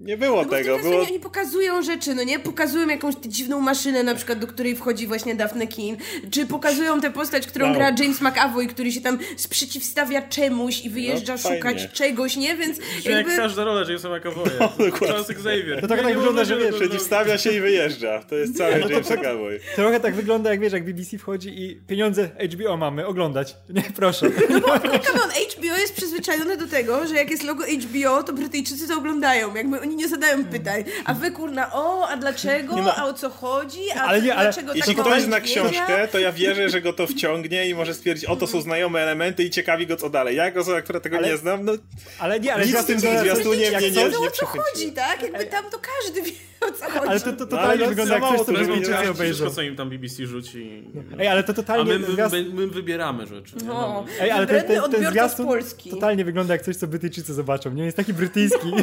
[0.00, 0.74] nie było No bo w tego.
[0.78, 1.02] tym Było...
[1.02, 2.38] Oni pokazują rzeczy, no nie?
[2.38, 5.96] Pokazują jakąś dziwną maszynę, na przykład, do której wchodzi właśnie Daphne Kin.
[6.30, 7.74] Czy pokazują tę postać, którą Wow.
[7.74, 12.56] gra James McAvoy, który się tam sprzeciwstawia czemuś i wyjeżdża No, szukać czegoś, nie?
[12.56, 13.36] Więc jak jakby...
[13.36, 14.50] każda rola Jamesa McAvoya.
[14.60, 15.08] No, dokładnie.
[15.08, 15.80] Charles Xavier.
[15.80, 18.22] To tak- tak wygląda, że tego Przeciwstawia się i wyjeżdża.
[18.22, 19.60] To jest cały James McAvoy.
[19.74, 23.56] Trochę tak wygląda, jak wiesz, jak BBC wchodzi i pieniądze HBO mamy, oglądać.
[23.68, 24.30] Nie, proszę.
[25.06, 28.96] Come on, HBO jest przyzwyczajone do tego, że jak jest logo HBO, to Brytyjczycy to
[28.98, 29.54] oglądają.
[29.54, 30.84] Jakby oni nie zadają pytań.
[31.04, 32.76] A wy kurna, o, a dlaczego?
[32.76, 32.94] no.
[32.96, 33.80] A o co chodzi?
[33.96, 36.92] A Ale nie, ale dlaczego Jeśli tak ktoś zna książkę, to ja wierzę, że go
[36.92, 40.36] to wciągnie i może stwierdzić, o to są znajome elementy i ciekawi go co dalej.
[40.36, 41.72] Ja jako osoba, która tego Ale- nie znam, no
[42.18, 45.22] Ale nie, ale Nic w tym zwiastunie mnie nie- No nie o co chodzi, tak?
[45.22, 46.30] Jakby tam to każdy wie
[46.60, 47.08] o co chodzi.
[47.08, 49.50] Ale to, to No, totalnie wygląda jak mało coś, co Brytyjczycy obejrzą.
[49.50, 50.84] co im tam BBC rzuci.
[51.18, 51.98] Ej, ale to A totalnie...
[51.98, 53.56] my, zwiast- my, my wybieramy rzeczy.
[53.56, 53.64] Nie?
[53.66, 53.74] No.
[53.74, 54.04] No.
[54.20, 55.90] Ej, ale ten, ten, ten z zwiastun Polski.
[55.90, 57.70] totalnie wygląda jak coś, co Brytyjczycy zobaczą.
[57.70, 58.72] Nie jest taki brytyjski.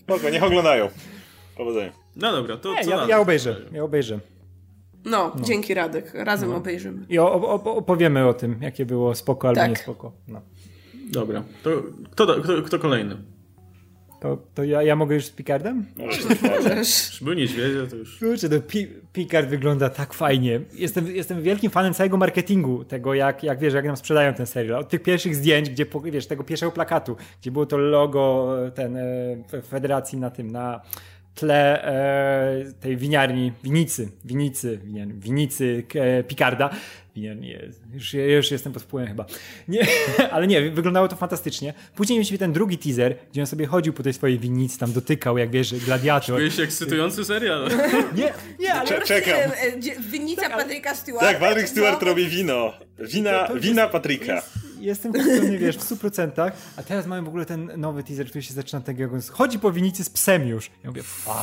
[0.00, 0.88] spoko, niech oglądają.
[1.56, 1.92] Powodzenia.
[2.16, 4.20] no dobra, to Nie, co ja, ja obejrzę, ja obejrzę.
[5.04, 6.14] No, dzięki Radek.
[6.14, 7.06] Razem obejrzymy.
[7.08, 9.70] I o, o, opowiemy o tym, jakie było spoko albo Tak.
[9.70, 10.12] nie spoko.
[10.28, 10.40] No.
[11.10, 11.70] Dobra, to
[12.10, 13.16] kto, kto, kto kolejny?
[14.20, 15.86] To, to ja, ja mogę już z Picardem?
[15.96, 17.18] Możesz.
[17.22, 18.18] Był niedźwiedzie, to już...
[18.18, 20.60] Kurczę, to Pi- Picard wygląda tak fajnie.
[20.72, 24.80] Jestem, jestem wielkim fanem całego marketingu, tego jak, jak wiesz, jak nam sprzedają ten serial.
[24.80, 29.02] Od tych pierwszych zdjęć, gdzie, wiesz, tego pierwszego plakatu, gdzie było to logo ten, e,
[29.50, 30.80] fe- federacji na tym, na
[31.34, 36.70] tle e, tej winiarni, winicy, winicy, winiarni, winicy e, Picarda.
[37.16, 37.80] Winiarni, jest.
[37.94, 39.26] już, już jestem pod wpływem chyba.
[39.68, 39.86] Nie,
[40.32, 41.74] ale nie, wyglądało to fantastycznie.
[41.94, 45.38] Później mieliśmy ten drugi teaser, gdzie on sobie chodził po tej swojej winnicy, tam dotykał,
[45.38, 46.36] jak wiesz, gladiator.
[46.38, 47.68] Byłeś ekscytujący serial.
[48.16, 49.34] Nie, nie, ale Cze- czekam.
[49.80, 51.26] Dzie- Winnica Patryka Stewarta.
[51.26, 52.08] Tak, Patrick Stewart No.
[52.08, 52.72] robi wino.
[52.98, 54.42] Wina, To- to wina jest- Patryka.
[54.86, 58.54] Jestem kupiony, wiesz, w 100%, a teraz mamy w ogóle ten nowy teaser, który się
[58.54, 60.70] zaczyna tak jak on chodzi po winicy z psem już.
[60.84, 61.34] Ja mówię, fuck.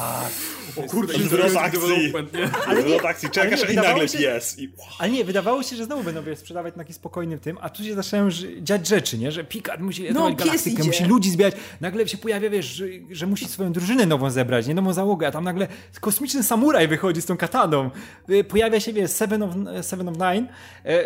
[0.76, 2.14] O kurde, Zwrot akcji.
[2.34, 2.48] nie?
[2.82, 3.30] Zwrot akcji.
[3.30, 4.40] Czekasz nie, i nagle się-.
[4.58, 4.70] I...
[5.00, 7.84] Ale nie, wydawało się, że znowu będą wiesz, sprzedawać na takim spokojnym tym, a tu
[7.84, 8.30] się zaczynają
[8.62, 9.32] dziać rzeczy, nie?
[9.32, 10.84] Że Picard musi No, galaktykę, idzie.
[10.84, 11.56] musi ludzi zbierać.
[11.82, 15.32] Nagle się pojawia, wiesz, że, że musi swoją drużynę nową zebrać, nie nową załogę, a
[15.32, 15.68] tam nagle
[16.02, 17.90] kosmiczny samuraj wychodzi z tą kataną.
[18.30, 20.48] Y, Pojawia się, wiesz, Seven of, Seven of Nine.
[20.86, 21.04] E,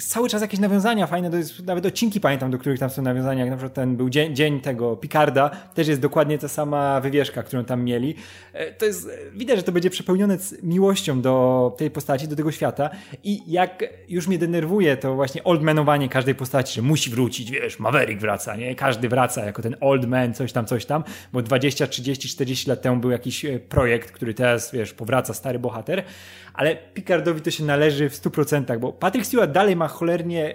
[0.00, 3.50] cały czas jakieś nawiązania fajne, jest, nawet odcinki pamiętam, do których tam są nawiązania, jak
[3.50, 7.64] na przykład ten był dzień, dzień tego Picarda, też jest dokładnie ta sama wywieszka, którą
[7.64, 8.14] tam mieli.
[8.52, 12.90] E, To jest, widać, że to będzie przepełnione miłością do tej postaci, do tego świata
[13.24, 18.20] i jak już mnie denerwuje to właśnie oldmanowanie każdej postaci, że musi wrócić, wiesz, Maverick
[18.20, 18.74] wraca, nie?
[18.74, 22.82] Każdy wraca jako ten old man, coś tam, coś tam, bo 20, 30, 40 lat
[22.82, 26.02] temu był jakiś e, projekt, który teraz, wiesz, powraca stary bohater,
[26.54, 30.54] ale Picardowi to się należy w 100%, bo Patrick Stewart dalej ma cholernie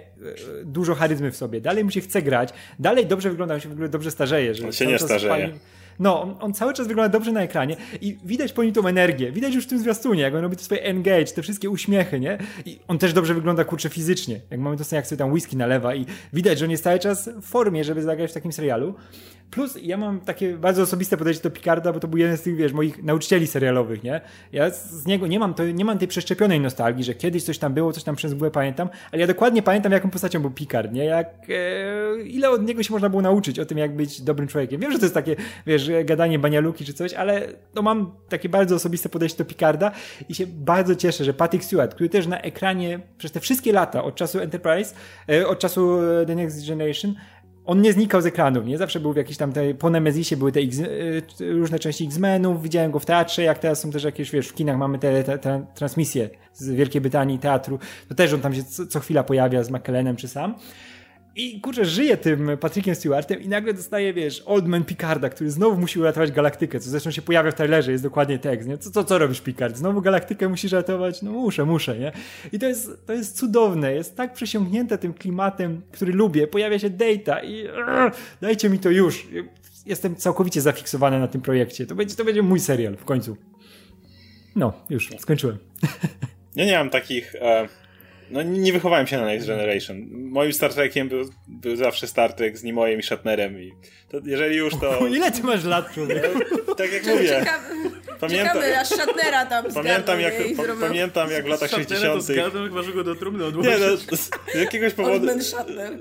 [0.64, 3.72] dużo charyzmy w sobie, dalej mu się chce grać, dalej dobrze wygląda, on się w
[3.72, 4.54] ogóle dobrze starzeje.
[4.54, 5.32] Że On się nie starzeje.
[5.32, 5.52] fajnie-
[5.98, 9.32] no, on, on cały czas wygląda dobrze na ekranie i widać po nim tą energię.
[9.32, 12.38] Widać już w tym zwiastunie, jak on robi to swoje engage, te wszystkie uśmiechy, nie?
[12.64, 14.40] I on też dobrze wygląda, kurczę, fizycznie.
[14.50, 16.98] Jak mamy to scenie, jak sobie tam whisky nalewa i widać, że on jest cały
[16.98, 18.94] czas w formie, żeby zagrać w takim serialu.
[19.50, 22.56] Plus ja mam takie bardzo osobiste podejście do Picarda, bo to był jeden z tych,
[22.56, 24.20] wiesz, moich nauczycieli serialowych, nie?
[24.52, 27.74] Ja z niego nie mam, to, nie mam tej przeszczepionej nostalgii, że kiedyś coś tam
[27.74, 31.04] było, coś tam przez mgłę pamiętam, ale ja dokładnie pamiętam, jaką postacią był Picard, nie?
[31.04, 34.80] Jak, e, ile od niego się można było nauczyć o tym, jak być dobrym człowiekiem.
[34.80, 35.36] Wiem, że to jest takie,
[35.66, 39.92] wiesz, gadanie banialuki czy coś, ale no mam takie bardzo osobiste podejście do Picarda
[40.28, 44.04] i się bardzo cieszę, że Patrick Stewart, który też na ekranie przez te wszystkie lata,
[44.04, 44.94] od czasu Enterprise,
[45.28, 47.14] e, od czasu e, The Next Generation,
[47.66, 48.78] on nie znikał z ekranów, nie?
[48.78, 52.90] Zawsze był w jakiś tam, po Nemezisie były te X, y, różne części X-Menów, widziałem
[52.90, 55.66] go w teatrze, jak teraz są też jakieś, wiesz, w kinach mamy te, te, te
[55.74, 59.70] transmisje z Wielkiej Brytanii teatru, to też on tam się co, co chwila pojawia z
[59.70, 60.54] McKellenem czy sam.
[61.36, 65.80] I kurczę, żyje tym Patrickiem Stewartem i nagle dostaje, wiesz, Old Man Picarda, który znowu
[65.80, 68.78] musi uratować galaktykę, co zresztą się pojawia w trailerze, jest dokładnie tekst, nie?
[68.78, 69.76] Co, co, co robisz, Picard?
[69.76, 71.22] Znowu galaktykę musisz ratować?
[71.22, 72.12] No muszę, muszę, nie?
[72.52, 76.46] I to jest, to jest cudowne, jest tak przesiągnięte tym klimatem, który lubię.
[76.46, 77.68] Pojawia się Data i
[78.40, 79.26] dajcie mi to już.
[79.86, 81.86] Jestem całkowicie zafiksowany na tym projekcie.
[81.86, 83.36] To będzie, to będzie mój serial w końcu.
[84.56, 85.58] No, już, skończyłem.
[86.56, 87.34] Ja nie mam takich...
[87.34, 87.68] E,
[88.30, 90.06] no nie wychowałem się na Next Generation.
[90.10, 93.72] Moim Star Trekiem był, był zawsze Star Trek z Nimoyem i Shatnerem i
[94.08, 95.06] to, jeżeli już to...
[95.16, 96.30] Ile ty masz lat, człowiek?
[96.76, 97.28] Tak jak mówię.
[97.28, 97.90] Czekamy,
[98.20, 100.56] Pamiętam, czekamy aż Shatnera tam pamiętam, jak, nie?
[100.80, 102.22] Pamiętam jak w latach Shatnera to 60.
[102.22, 103.72] zgadłem, chyba że go do trumny Nie, odłożyć.
[104.10, 105.26] no, z, z jakiegoś powodu.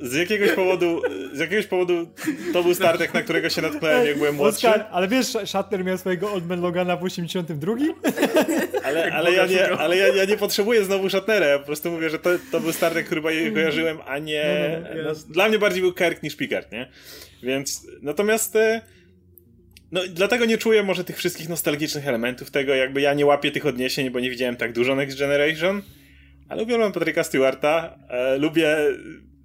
[0.01, 1.01] Z jakiegoś powodu.
[1.34, 2.07] Z jakiegoś powodu
[2.53, 4.68] to był Star Trek, na którego się natknąłem, jak byłem młodszy.
[4.68, 7.74] Oskar, ale wiesz, Shatner miał swojego Oldman Logana w 82?
[8.86, 11.45] Ale, ale, ja, nie, ale ja, ja nie potrzebuję znowu Shatnera.
[11.45, 14.43] Ja po prostu mówię, że to, to był Star Trek, który bardziej kojarzyłem, a nie.
[14.84, 15.34] No, no, No, jasne.
[15.34, 16.89] dla mnie bardziej był Kirk niż Picard, nie?
[17.43, 17.88] Więc.
[18.01, 18.55] Natomiast.
[18.55, 18.82] e,
[19.95, 23.65] No, dlatego nie czuję może tych wszystkich nostalgicznych elementów tego, jakby ja nie łapię tych
[23.65, 25.81] odniesień, bo nie widziałem tak dużo Next Generation.
[26.49, 27.99] Ale uwielbiam Patryka Stewarta.
[28.09, 28.77] E, lubię.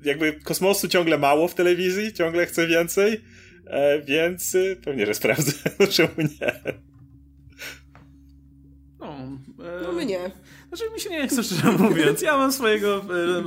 [0.04, 3.20] Jakby kosmosu ciągle mało w telewizji, ciągle chcę więcej.
[3.66, 5.52] E, więc e, pewnie, że sprawdzę.
[5.80, 6.52] No czemu nie?
[9.00, 10.30] No, e, No my nie.
[10.72, 12.22] Znaczy mi się nie chce, szczerze mówiąc.
[12.22, 12.96] Ja mam swojego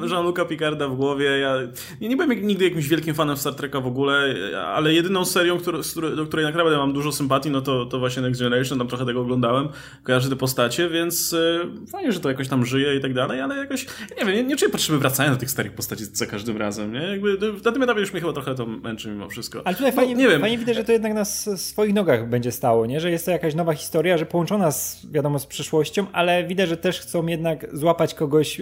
[0.04, 1.26] e, Jean-Luca Picarda w głowie.
[1.26, 1.56] Ja
[2.02, 5.58] nie, nie byłem jak- nigdy jakimś wielkim fanem Star Treka w ogóle, ale jedyną serią,
[5.58, 9.06] której- do której naprawdę mam dużo sympatii, no to, to właśnie Next Generation, tam trochę
[9.06, 9.68] tego oglądałem,
[10.04, 11.60] kojarzę te postacie, więc e,
[11.92, 13.86] fajnie, że to jakoś tam żyje i tak dalej, ale jakoś,
[14.20, 17.00] nie wiem, nie, nie czuję potrzeby wracania do tych starych postaci za każdym razem, nie?
[17.02, 19.62] Jakby na tym etapie już mnie chyba trochę to męczy mimo wszystko.
[19.66, 20.42] Ale tutaj No, fajnie, nie wiem.
[20.42, 23.00] fajnie widać, że to jednak na swoich nogach będzie stało, nie?
[23.00, 26.78] Że jest to jakaś nowa historia, że połączona z, wiadomo, z przyszłością, ale widać, że
[26.78, 28.62] też chcą jednak złapać kogoś,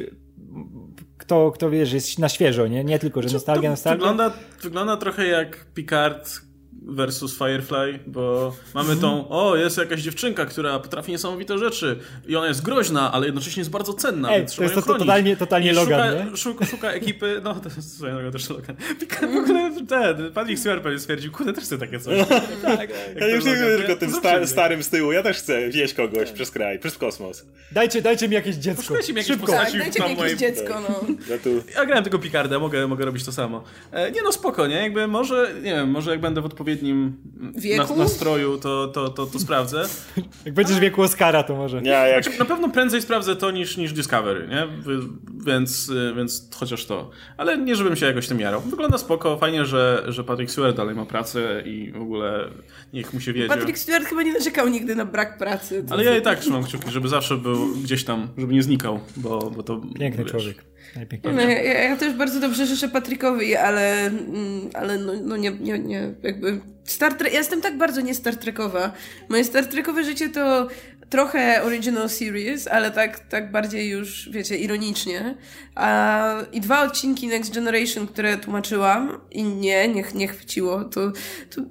[1.18, 2.84] kto, kto wiesz, jest na świeżo, nie?
[2.84, 4.12] Nie tylko, że nostalgia, Znaczy, to nostalgia.
[4.12, 6.42] Wygląda, wygląda trochę jak Picard
[6.82, 12.48] versus Firefly, bo mamy tą, o, jest jakaś dziewczynka, która potrafi niesamowite rzeczy i ona
[12.48, 15.38] jest groźna, ale jednocześnie jest bardzo cenna, Ej, więc to jest ją to- to totalnie-
[15.38, 16.38] totalnie I Logan, szuka, nie?
[16.38, 18.76] Szuka, szuka ekipy, no to jest swoją drogą też Logan.
[19.34, 22.28] W ogóle, ten, Patrick Stewart pewnie stwierdził, kurde, też chcę takie coś.
[22.62, 25.12] tak, Ja już nie mówię tylko tym sta starym z tyłu.
[25.12, 27.46] Ja też chcę wieść kogoś przez kraj, przez kosmos.
[27.72, 28.82] Dajcie, dajcie mi jakieś dziecko.
[28.82, 29.46] Poszukajcie mi jakieś Szybko.
[29.48, 29.72] postaci.
[29.72, 31.06] Tak, dajcie mi jakieś moim- dziecko, no.
[31.30, 31.50] Ja tu...
[31.76, 33.64] Ja grałem tylko Picarda, mogę, mogę robić to samo.
[33.92, 34.76] E, nie no, spoko, nie?
[34.76, 37.18] Jakby może, nie wiem, może jak będę w odpowiednim
[37.58, 37.84] Wieku?
[37.84, 39.86] nas- nastroju, to, to, to, to sprawdzę.
[40.46, 41.82] Jak będziesz w wieku Oscara, to może.
[41.82, 42.24] Nie, jak...
[42.24, 44.68] Znaczy, na pewno prędzej sprawdzę to niż, niż Discovery, nie?
[45.46, 47.10] Więc, y, więc chociaż to.
[47.38, 48.62] Ale nie, żebym się jakoś tym jarał.
[48.62, 52.50] Wygląda spoko, fajnie, że, że Patrick Stewart dalej ma pracę i w ogóle
[52.94, 53.48] niech mu się wiedzie.
[53.48, 55.86] Patrick Stewart chyba nie narzekał nigdy na brak pracy.
[55.90, 59.52] Ale ja i tak trzymam kciuki, żeby zawsze był gdzieś tam, żeby nie znikał, bo,
[59.56, 59.82] bo to...
[60.00, 60.71] Piękny wiesz, człowiek.
[61.24, 65.80] No, ja, ja też bardzo dobrze życzę Patrickowi, ale, mm, ale no, no nie, nie,
[65.80, 68.92] nie, jakby Star Trek, ja jestem tak bardzo nie Star Trekowa.
[69.30, 70.68] Moje Star Trekowe życie to
[71.12, 75.38] trochę original series, ale tak, tak bardziej już, wiecie, ironicznie.
[75.76, 81.12] A, I dwa odcinki Next Generation, które tłumaczyłam i nie, nie, nie chwyciło, to,
[81.56, 81.62] to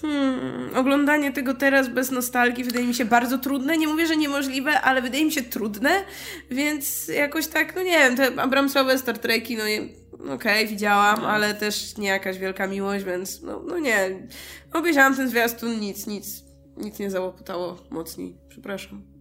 [0.00, 3.76] hmm, oglądanie tego teraz bez nostalgii wydaje mi się bardzo trudne.
[3.76, 5.90] Nie mówię, że niemożliwe, ale wydaje mi się trudne,
[6.50, 9.92] więc jakoś tak, no nie wiem, te Abramsowe Star Treki, no i
[10.30, 14.10] okej, widziałam, ale też nie jakaś wielka miłość, więc no, no nie.
[14.72, 16.43] Obejrzałam ten zwiastun, nic, nic,
[16.76, 19.14] nic nie załopotało mocniej, przepraszam.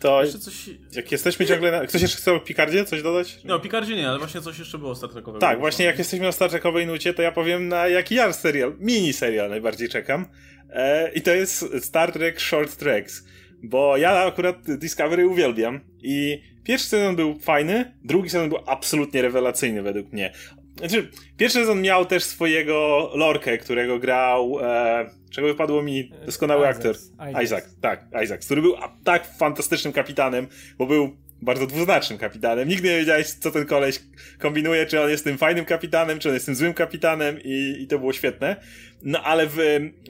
[0.00, 0.70] To Jeszcze coś...
[0.92, 1.86] jak jesteśmy ciągle na...
[1.86, 3.38] Ktoś jeszcze chce o Picardzie coś dodać?
[3.44, 5.40] No, o Picardzie nie, ale właśnie coś jeszcze było Star Trekowego.
[5.40, 8.76] Tak, właśnie jak jesteśmy na Star Trekowej nucie, to ja powiem na jaki ja serial,
[8.78, 10.26] mini serial najbardziej czekam.
[10.70, 13.24] E, I to jest Star Trek Short Tracks.
[13.62, 15.80] Bo ja akurat Discovery uwielbiam.
[16.02, 20.32] I pierwszy sezon był fajny, drugi sezon był absolutnie rewelacyjny według mnie.
[20.80, 24.58] Znaczy, pierwszy sezon miał też swojego lorkę, którego grał.
[24.62, 26.76] E, czego wypadło mi doskonały Isaacs.
[26.78, 26.96] aktor.
[27.30, 27.44] Isaacs.
[27.44, 30.46] Isaac, tak, Isaac, który był a- tak fantastycznym kapitanem,
[30.78, 32.68] bo był bardzo dwuznacznym kapitanem.
[32.68, 34.00] Nigdy nie wiedziałeś, co ten koleś
[34.38, 37.86] kombinuje, czy on jest tym fajnym kapitanem, czy on jest tym złym kapitanem i, i
[37.86, 38.56] to było świetne.
[39.02, 39.58] No ale w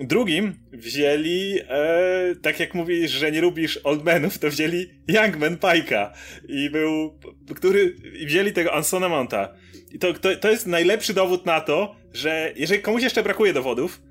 [0.00, 6.10] drugim wzięli, e, tak jak mówisz, że nie lubisz oldmenów, to wzięli Youngman Pike'a
[6.48, 7.18] i był,
[7.54, 9.54] który, i wzięli tego Ansona Mounta.
[10.00, 14.02] To, to, to jest najlepszy dowód na to, że jeżeli komuś jeszcze brakuje dowodów,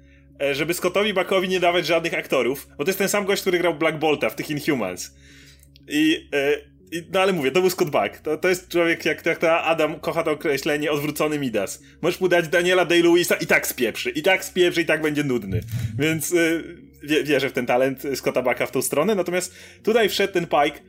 [0.42, 3.60] e, żeby Scottowi Backowi nie dawać żadnych aktorów, bo to jest ten sam gość, który
[3.60, 5.16] grał Black Bolta w tych Inhumans.
[5.88, 6.54] I, e,
[6.92, 8.20] i no ale mówię, to był Scott Back.
[8.20, 11.84] To, to jest człowiek, jak, jak to Adam kocha to określenie, odwrócony Midas.
[12.02, 14.10] Możesz mu dać Daniela Day-Lewisa i tak spieprzy.
[14.10, 15.62] I tak spieprzy, i tak będzie nudny.
[16.00, 16.34] Więc
[17.04, 19.16] wie, wierzę w ten talent Scotta Backa w tą stronę.
[19.16, 20.80] Natomiast tutaj wszedł ten Pike.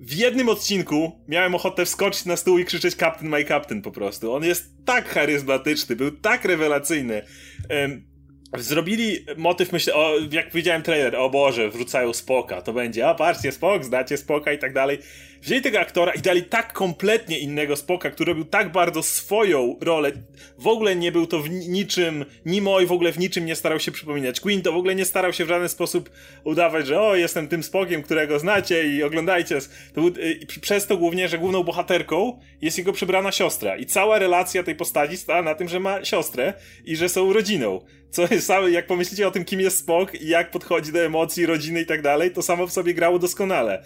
[0.00, 4.32] W jednym odcinku miałem ochotę wskoczyć na stół i krzyczeć Captain My Captain po prostu.
[4.32, 7.22] On jest tak charyzmatyczny, był tak rewelacyjny.
[7.68, 8.08] Em,
[8.56, 13.52] Zrobili motyw, myślę, o, jak widziałem trailer, o Boże, wrzucają Spoka, to będzie, a patrzcie,
[13.52, 14.98] Spok, znacie Spoka i tak dalej.
[15.42, 20.12] Wzięli tego aktora i dali tak kompletnie innego Spoka, który robił tak bardzo swoją rolę.
[20.58, 23.92] W ogóle nie był to w niczym, Nimoy w ogóle w niczym nie starał się
[23.92, 24.40] przypominać.
[24.40, 26.10] Queen to w ogóle nie starał się w żaden sposób
[26.44, 29.58] udawać, że o, jestem tym Spokiem, którego znacie i oglądajcie.
[29.94, 30.10] To był,
[30.40, 33.76] i przez to głównie, że główną bohaterką jest jego przebrana siostra.
[33.76, 37.80] I cała relacja tej postaci stała na tym, że ma siostrę i że są rodziną.
[38.10, 41.46] Co jest same, jak pomyślicie o tym, kim jest Spock i jak podchodzi do emocji,
[41.46, 43.84] rodziny i tak dalej, to samo w sobie grało doskonale.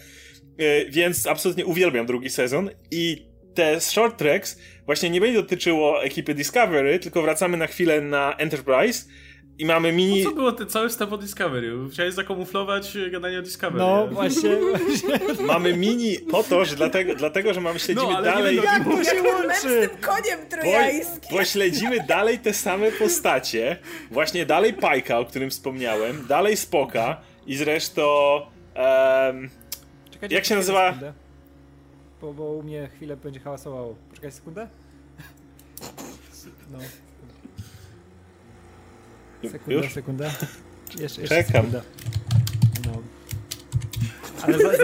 [0.58, 6.34] E, więc absolutnie uwielbiam drugi sezon i te short tracks właśnie nie będzie dotyczyło ekipy
[6.34, 9.04] Discovery, tylko wracamy na chwilę na Enterprise
[9.58, 10.22] i mamy mini...
[10.24, 11.72] Po co było ten cały wstęp o Discovery?
[11.92, 13.78] Chciałeś zakamuflować gadanie o Discovery.
[13.84, 15.44] No właśnie, właśnie.
[15.46, 18.56] Mamy mini po to, że dlatego, dlatego że mamy śledzimy No, dalej...
[18.56, 19.88] Jak to się Z łączy?
[19.88, 21.38] tym koniem Bo, trojańskim.
[21.38, 23.76] bo śledzimy dalej te same postacie.
[24.10, 28.06] Właśnie dalej Pajka, o którym wspomniałem, dalej Spoka i zresztą...
[28.74, 29.50] em,
[30.22, 30.86] Czekajcie, Jak się poczekajcie nazywa?
[30.88, 31.12] sekundę.
[32.20, 33.94] Bo, bo u mnie chwilę będzie hałasowało.
[34.10, 34.68] Poczekaj sekundę.
[36.72, 36.78] No.
[39.50, 39.92] Sekunda, już?
[39.92, 40.24] sekunda.
[41.00, 41.52] Jeszcze, jeszcze Czekam.
[41.52, 41.82] sekunda.
[42.86, 43.02] No.
[44.42, 44.76] Ale za, za,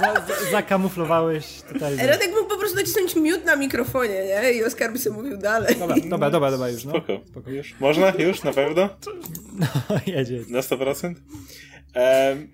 [0.00, 2.06] za, za, zakamuflowałeś totalnie.
[2.06, 4.52] Radek mógł po prostu nacisnąć mute na mikrofonie, nie?
[4.52, 5.76] I Oskar by sobie mówił dalej.
[5.78, 6.90] Dobra, dobra, dobra, dobra już, no.
[6.92, 7.20] Spoko.
[7.26, 7.50] Spoko.
[7.50, 7.74] Już?
[7.80, 8.12] Można?
[8.18, 8.42] Już?
[8.42, 8.88] Na pewno?
[10.06, 10.40] Jedzie.
[10.48, 11.14] Na 100%?
[11.94, 12.48] Em,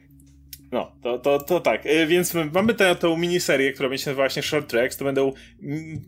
[0.72, 1.86] no, to, to, to tak.
[1.86, 4.96] E, Więc mamy tę, tą miniserię, która będzie się nazywała właśnie Short Tracks.
[4.96, 5.32] To będą.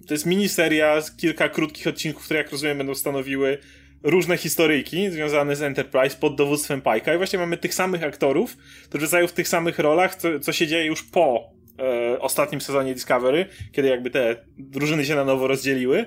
[0.06, 3.58] To jest miniseria z kilka krótkich odcinków, które, jak rozumiem, będą stanowiły
[4.02, 7.14] różne historyjki związane z Enterprise pod dowództwem Pike'a.
[7.14, 8.56] I właśnie mamy tych samych aktorów,
[8.88, 12.94] którzy wracają w tych samych rolach, co, co się dzieje już po e, ostatnim sezonie
[12.94, 16.06] Discovery, kiedy jakby te drużyny się na nowo rozdzieliły.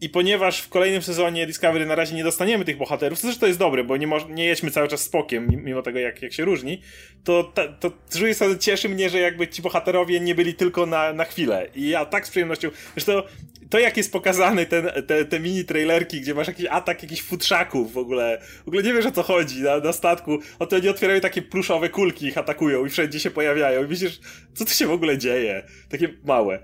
[0.00, 3.58] I ponieważ w kolejnym sezonie Discovery na razie nie dostaniemy tych bohaterów, co zresztą jest
[3.58, 6.80] dobre, bo nie, moż- nie jedźmy cały czas spokiem, mimo tego jak, jak się różni,
[7.24, 10.86] to, ta, to z drugiej strony cieszy mnie, że jakby ci bohaterowie nie byli tylko
[10.86, 11.66] na, na chwilę.
[11.74, 13.22] I ja tak z przyjemnością, zresztą
[13.70, 17.92] to jak jest pokazany ten, te, te mini trailerki, gdzie masz jakiś atak jakichś futrzaków
[17.92, 21.20] w ogóle, w ogóle nie wiesz o co chodzi na, na statku, oto oni otwierają
[21.20, 24.20] takie pluszowe kulki, ich atakują i wszędzie się pojawiają i myślisz,
[24.54, 25.62] co tu się w ogóle dzieje?
[25.90, 26.58] Takie małe.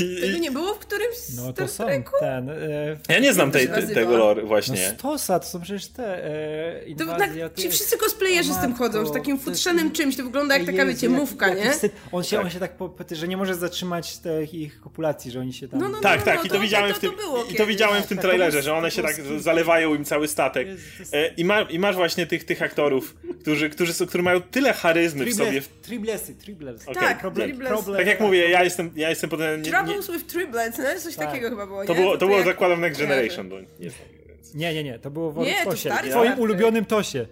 [0.00, 2.12] I, Tego nie było w którymś z No to są Treku?
[2.20, 2.50] ten.
[2.50, 4.76] E, ja nie znam tej, to te, tego lore no właśnie.
[4.98, 9.12] stosa, to są przecież te e, To tak, ci wszyscy cosplayerzy z tym chodzą, z
[9.12, 11.72] takim futrzanym czymś, to wygląda jak taka, wiecie, mówka, nie?
[12.12, 12.44] On się, Tak.
[12.44, 15.80] on się tak, po, że nie może zatrzymać tych ich kopulacji, że oni się tam...
[15.80, 17.54] No, no, Tak, tak, no, i to- to widziałem to- w tym, to było i
[17.54, 20.04] to widziałem w Tak, tym tak, to trailerze, że one to się tak zalewają im
[20.04, 20.68] cały statek.
[21.10, 24.72] To E, I, ma, I masz właśnie tych, tych aktorów, którzy, którzy, którzy mają tyle
[24.72, 25.62] charyzmy w sobie.
[25.82, 26.90] Triblesy, triblesy.
[26.90, 27.02] Okej.
[27.02, 27.74] Tak, Problem, Triplets.
[27.74, 27.96] problem.
[27.98, 29.62] Tak jak mówię, ja jestem, ja jestem potem...
[29.62, 31.00] Nie, nie, Troubles with Triplets, nie?
[31.00, 31.26] Coś Tak.
[31.28, 32.00] takiego chyba było, to nie?
[32.00, 33.00] było, to było jak- zakładam Next.
[33.00, 34.08] Generation, bo nie znam.
[34.54, 35.90] Nie, nie, nie, to było w Nie, to Tosie.
[36.10, 37.26] twoim ulubionym Tosie.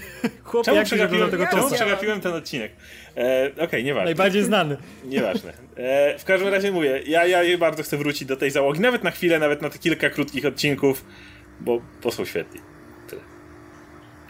[0.44, 2.72] Chłopie, Czemu jak przegapiłem, tego Ja czemu przegapiłem ten odcinek?
[3.16, 4.04] E, Okej, nieważne.
[4.04, 4.76] Najbardziej znany.
[5.04, 5.52] Nieważne.
[5.76, 9.10] E, w każdym razie mówię, ja, ja bardzo chcę wrócić do tej załogi, nawet na
[9.10, 11.04] chwilę, nawet na te kilka krótkich odcinków,
[11.60, 12.60] bo, bo są świetni.
[13.08, 13.22] Tyle.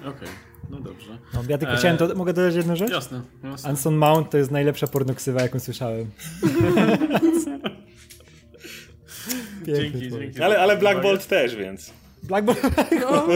[0.01, 0.29] Okej,
[0.71, 1.19] no dobrze.
[1.35, 2.91] No, ja tylko E, chciałem, to, mogę dodać jedną rzecz?
[2.91, 3.71] Jasne, jasne.
[3.71, 6.11] Anson Mount to jest najlepsza pornoksywa, jaką słyszałem.
[9.63, 10.43] Dzięki, dzięki.
[10.43, 11.03] Ale, ale Black.
[11.03, 11.93] Bolt też, więc.
[12.27, 12.59] Black Bolt.
[13.01, 13.27] No,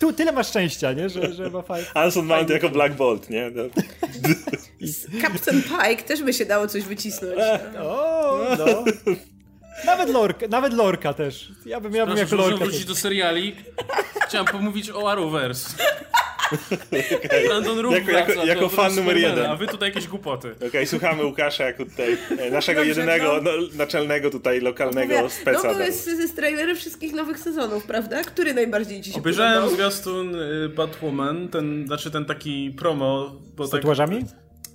[0.00, 1.08] Tu tyle masz szczęścia, nie?
[1.08, 1.86] Że, że ma fajnie.
[1.94, 3.50] Anson Mount jako Black Bolt, nie?
[3.54, 3.62] No.
[5.22, 7.40] Captain Pike też by się dało coś wycisnąć.
[7.82, 8.84] O, no.
[9.86, 11.48] Nawet Lorka, nawet Lorka też.
[11.66, 13.56] Ja bym, ja bym Proszę, muszę Lorka wrócić do seriali.
[14.28, 15.68] Chciałem pomówić o Arrowverse.
[17.46, 19.46] Brandon Rook Jako- jako- wraca jako fan numer jeden.
[19.46, 20.54] A wy tutaj jakieś głupoty.
[20.68, 23.50] Okej, słuchamy Łukasza jako tutaj e, naszego Dobrze, jedynego, no.
[23.50, 25.68] no, naczelnego tutaj lokalnego Mówię, speca.
[25.68, 28.22] no to jest z, z trailery wszystkich nowych sezonów, prawda?
[28.22, 29.74] Który najbardziej ci się Obejrzałem podobał?
[29.76, 33.36] zwiastun y, Batwoman, ten, znaczy ten taki promo.
[33.56, 34.24] Bo Z tak, tatuażami?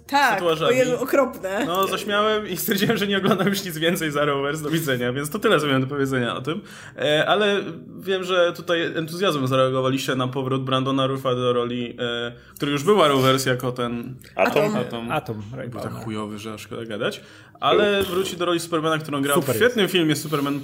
[0.07, 0.77] Tak, tatuażami.
[0.77, 1.63] Jezu, okropne.
[1.67, 5.29] No, zaśmiałem i stwierdziłem, że nie oglądam już nic więcej z Arrowverse, do widzenia, więc
[5.29, 6.61] to tyle, co miałem do powiedzenia o tym.
[6.97, 7.63] E, ale
[7.99, 13.03] wiem, że tutaj entuzjazmem zareagowaliście na powrót Brandona Ruffa do roli, e, który już był
[13.03, 14.75] Arrowverse jako ten Atom.
[14.75, 15.11] Atom.
[15.11, 15.43] Atom.
[15.55, 17.21] Ray Był tak chujowy, że aż szkoda gadać.
[17.59, 20.59] Ale wróci do roli Supermana, którą grał Super w świetnym filmie Superman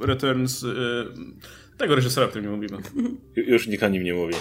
[0.00, 0.74] Returns y,
[1.78, 2.76] tego reżysera, o którym nie mówimy.
[3.36, 4.34] Ju- Już nikt o nim nie mówi.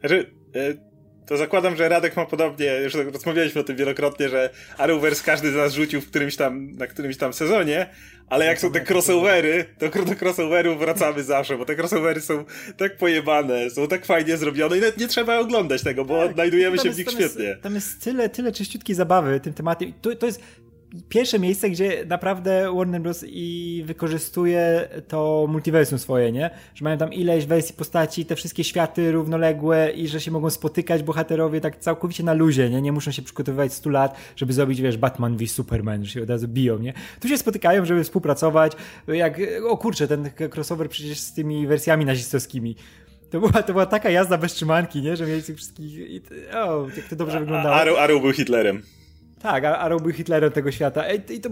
[0.00, 0.95] Znaczy, e,
[1.26, 5.54] to zakładam, że Radek ma podobnie, już rozmawialiśmy o tym wielokrotnie, że Arrowverse każdy z
[5.54, 7.86] nas rzucił w którymś tam, na którymś tam sezonie,
[8.28, 12.44] ale jak są te crossovery, to do crossoverów wracamy zawsze, bo te crossovery są
[12.76, 16.82] tak pojebane, są tak fajnie zrobione i nawet nie trzeba oglądać tego, bo odnajdujemy Tam
[16.84, 17.56] się jest- w nich tam jest- świetnie.
[17.62, 19.88] Tam jest tyle, tyle czyściutkiej zabawy tym tematem.
[19.88, 20.40] I To, to jest
[21.08, 23.24] pierwsze miejsce, gdzie naprawdę Warner Bros.
[23.28, 26.50] i wykorzystuje to multiversum swoje, nie?
[26.74, 31.02] Że mają tam ileś wersji postaci, te wszystkie światy równoległe i że się mogą spotykać
[31.02, 32.82] bohaterowie tak całkowicie na luzie, nie?
[32.82, 36.30] Nie muszą się przygotowywać 100 lat, żeby zrobić, wiesz, Batman v Superman, że się od
[36.30, 36.92] razu biją, nie?
[37.20, 38.72] Tu się spotykają, żeby współpracować.
[39.08, 42.76] Jak, o kurczę, ten crossover przecież z tymi wersjami nazistowskimi.
[43.30, 45.16] To była, to była taka jazda bez trzymanki, nie?
[45.16, 46.22] Że mieli tych wszystkich...
[46.54, 47.74] O, jak to dobrze wyglądało.
[47.74, 48.82] Arrow, Arrow był Hitlerem.
[49.46, 51.04] Tak, Arrow był Hitlerem tego świata.
[51.12, 51.50] I to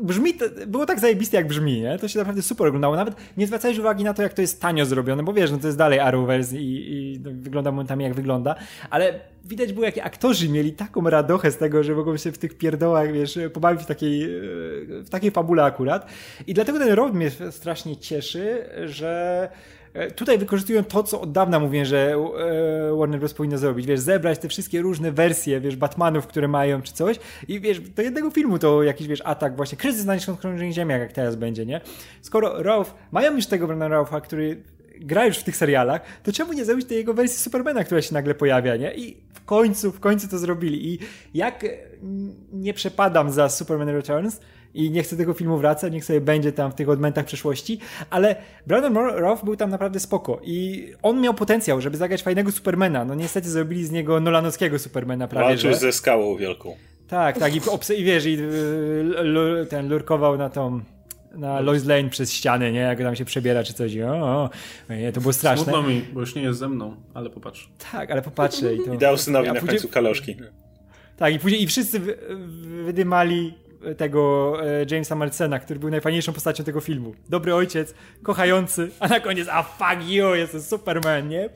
[0.00, 1.98] brzmi, to było tak zajebiste jak brzmi, nie?
[1.98, 2.96] To się naprawdę super oglądało.
[2.96, 5.66] Nawet nie zwracałeś uwagi na to, jak to jest tanio zrobione, bo wiesz, no to
[5.66, 8.54] jest dalej Arrowverse i, i no, wygląda momentami jak wygląda,
[8.90, 12.58] ale widać było, jakie aktorzy mieli taką radochę z tego, że mogą się w tych
[12.58, 14.28] pierdołach, wiesz, pobawić w takiej,
[14.88, 16.06] w takiej fabule akurat.
[16.46, 19.73] I dlatego ten rok mnie strasznie cieszy, że E,
[20.16, 23.34] tutaj wykorzystują to, co od dawna mówię, że e, Warner Bros.
[23.34, 27.16] powinno zrobić, wiesz, zebrać te wszystkie różne wersje, wiesz, Batmanów, które mają, czy coś
[27.48, 31.12] i wiesz, do jednego filmu to jakiś, wiesz, atak właśnie, kryzys na nieskończonych ziemiach, jak
[31.12, 31.80] teraz będzie, nie?
[32.22, 34.62] Skoro Ralph, mają już tego Brana Ralpha, który
[35.00, 38.14] gra już w tych serialach, to czemu nie zrobić tej jego wersji Supermana, która się
[38.14, 38.94] nagle pojawia, nie?
[38.94, 40.94] I w końcu, w końcu to zrobili.
[40.94, 40.98] I
[41.34, 41.64] jak
[42.52, 44.40] nie przepadam za Superman Returns,
[44.74, 47.78] i nie chcę tego filmu wracać, niech sobie będzie tam w tych odmętach przeszłości,
[48.10, 53.04] ale Brandon Roth był tam naprawdę spoko i on miał potencjał, żeby zagrać fajnego Supermana.
[53.04, 55.76] No niestety zrobili z niego nolanowskiego Supermana prawie, Walczył że...
[55.76, 56.76] ze skałą wielką.
[57.08, 57.60] Tak, tak i,
[57.96, 60.80] i wiesz, i y, ten lurkował na tą
[61.34, 62.80] na Lois Lane przez ściany, nie?
[62.80, 63.98] Jak tam się przebiera czy coś.
[63.98, 64.50] O, o,
[64.90, 65.64] nie, to było straszne.
[65.64, 67.70] Smutno mi, bo już nie jest ze mną, ale popatrz.
[67.92, 68.74] Tak, ale popatrzę.
[68.74, 68.94] I, to...
[68.94, 70.36] I dał synowi na końcu kaloszki.
[71.16, 72.00] Tak, i później i wszyscy
[72.84, 73.54] wydymali
[73.96, 77.14] tego e, Jamesa Malcena, który był najfajniejszą postacią tego filmu.
[77.28, 81.48] Dobry ojciec, kochający, a na koniec, a fuck you, jestem Superman, nie?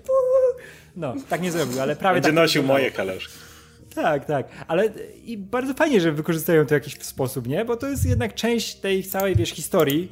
[0.97, 3.33] No, tak nie zrobił, ale prawie Będzie tak nosił moje kaloszki.
[3.95, 4.91] Tak, tak, ale
[5.25, 7.65] i bardzo fajnie, że wykorzystują to w jakiś sposób, nie?
[7.65, 10.09] Bo to jest jednak część tej całej, wiesz, historii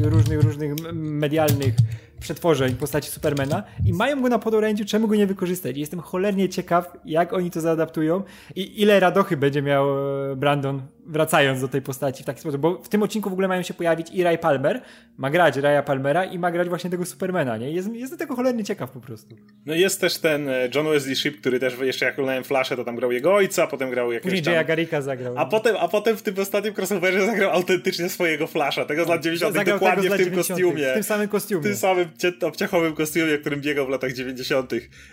[0.00, 1.74] yy, różnych, różnych medialnych
[2.22, 5.76] przetworzeń postaci Supermana i mają go na podorędziu, czemu go nie wykorzystać.
[5.76, 8.22] Jestem cholernie ciekaw, jak oni to zaadaptują
[8.56, 9.88] i ile radochy będzie miał
[10.32, 13.48] e, Brandon wracając do tej postaci w taki sposób, bo w tym odcinku w ogóle
[13.48, 14.80] mają się pojawić i Ray Palmer,
[15.16, 17.70] ma grać Raya Palmera i ma grać właśnie tego Supermana, nie?
[17.70, 19.36] Jest, jest do tego cholernie ciekaw po prostu.
[19.66, 22.84] No jest też ten e, John Wesley Shipp, który też jeszcze jak oglądałem Flaszę, to
[22.84, 24.54] tam grał jego ojca, potem grał jakiegoś Później tam...
[24.54, 25.34] Jaya Garrika zagrał.
[25.38, 29.22] A potem, a potem w tym ostatnim crossoverze zagrał autentycznie swojego Flasha, tego z lat
[29.22, 30.90] 90 dokładnie w tym 90 kostiumie.
[30.90, 31.60] W tym samym kostiumie.
[31.60, 32.08] W tym samym
[32.42, 34.72] obciachowym kostiumie, którym biegał w latach 90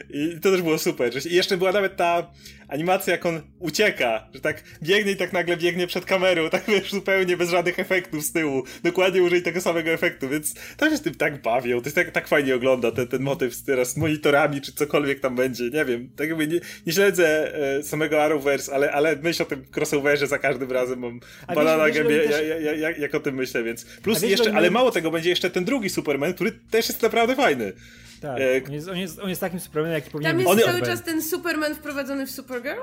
[0.09, 1.11] I to też było super.
[1.31, 2.31] I jeszcze była nawet ta
[2.69, 6.91] animacja, jak on ucieka, że tak biegnie i tak nagle biegnie przed kamerą, tak wiesz,
[6.91, 8.63] zupełnie bez żadnych efektów z tyłu.
[8.83, 11.79] Dokładnie użyj tego samego efektu, więc to się z tym tak bawią.
[11.79, 15.35] To jest tak, tak fajnie ogląda ten, ten motyw teraz z monitorami, czy cokolwiek tam
[15.35, 15.69] będzie.
[15.69, 19.65] Nie wiem, tak jakby nie, nie śledzę e, samego Arrowverse, ale, ale myśl o tym
[19.75, 22.31] crossoverze za każdym razem mam A banana wiesz, gębie, też...
[22.31, 25.29] ja, ja, ja, jak o tym myślę, więc plus wiesz, jeszcze, ale mało tego, będzie
[25.29, 27.73] jeszcze ten drugi Superman, który też jest naprawdę fajny.
[28.21, 28.61] Tak, e...
[28.67, 30.45] on, jest, on, jest, on jest takim Supermanem, jaki powinien być.
[30.45, 32.79] Tam jest cały czas ten Superman wprowadzony w Supergirl?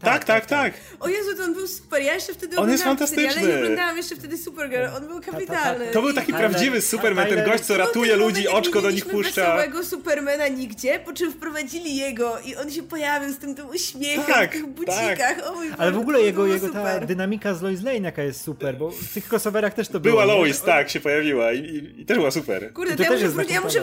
[0.00, 0.74] Tak, tak, tak, tak.
[1.00, 2.02] O Jezu, to on był super.
[2.02, 3.40] Ja jeszcze wtedy on jest fantastyczny.
[3.40, 4.86] Ale nie oglądałam jeszcze wtedy Supergirl.
[4.96, 5.86] On był kapitalny.
[5.92, 9.44] To był taki prawdziwy Superman, ten gość, co ratuje ludzi, oczko do nich puszcza.
[9.44, 14.24] całego Supermana nigdzie, po czym wprowadzili jego i on się pojawił z tym, tym uśmiechem
[14.24, 15.18] tak, w tych bucikach.
[15.18, 15.46] Tak.
[15.46, 18.76] O mój Ale w ogóle jego, jego ta dynamika z Lois Lane jaka jest super,
[18.76, 20.12] bo w tych crossoverach też to było.
[20.12, 22.72] Była Lois, tak, się pojawiła i, i, i też była super.
[22.72, 23.80] Kurde, to, ja, muszę, wrócić, ja muszę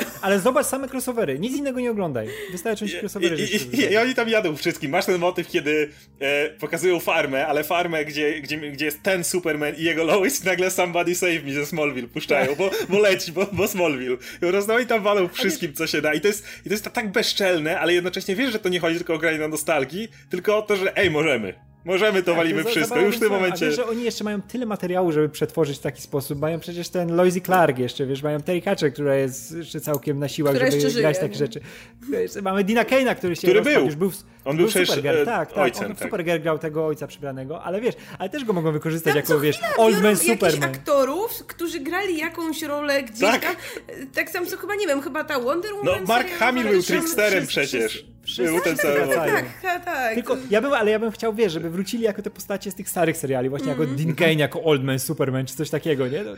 [0.00, 0.24] crossoveru.
[0.24, 2.28] Ale zobacz same crossovery, nic innego nie oglądaj.
[2.52, 3.36] Wystarczy ci crossovery.
[3.36, 4.90] I, i, i, I oni tam jadą wszystkim.
[4.90, 5.90] Masz ten motyw, kiedy
[6.20, 10.70] e, pokazują farmę, ale farmę, gdzie, gdzie, gdzie jest ten Superman i jego Lois, nagle
[10.70, 14.16] Somebody Save Me ze Smallville puszczają, bo, bo leci, bo, bo Smallville.
[14.82, 16.14] I tam walą wszystkim, co się da.
[16.14, 18.96] I to jest, i to jest tak bezczelne, ale jednocześnie wiesz, że to nie chodzi
[18.96, 21.69] tylko o granie na nostalgii, tylko o to, że ej, możemy.
[21.84, 23.66] Możemy, to tak, walimy to wszystko, już w tym momencie.
[23.66, 26.40] Wiesz, że oni jeszcze mają tyle materiału, żeby przetworzyć w taki sposób.
[26.40, 30.28] Mają przecież ten Loisy Clark jeszcze, wiesz, mają Terry Hatcher, która jest jeszcze całkiem na
[30.28, 31.60] siłach, która żeby grać takie rzeczy.
[32.42, 33.84] Mamy Dina Kane'a, który się który był.
[33.84, 34.12] Już był,
[34.44, 35.58] on był, był Supergirl, e, tak, tak.
[35.58, 36.04] Ojcem, on tak.
[36.04, 39.58] Supergirl grał tego ojca przybranego, ale wiesz, ale też go mogą wykorzystać tam jako, wiesz,
[39.76, 40.70] Old Man Superman.
[40.70, 43.42] aktorów, którzy grali jakąś rolę gdzieś tak.
[43.42, 43.54] tam.
[44.14, 46.00] Tak samo co chyba, nie wiem, chyba ta Wonder Woman.
[46.00, 48.10] No, Mark Hamill był tricksterem przecież.
[48.22, 50.14] Wszyscy był ten cały tak, tak, tak.
[50.14, 52.88] Tylko ja bym, ale ja bym chciał, wiesz, żeby wrócili jako te postacie z tych
[52.88, 53.80] starych seriali, właśnie mm.
[53.80, 56.24] jako Dean Kane, jako Old Man Superman, czy coś takiego, nie?
[56.24, 56.30] No,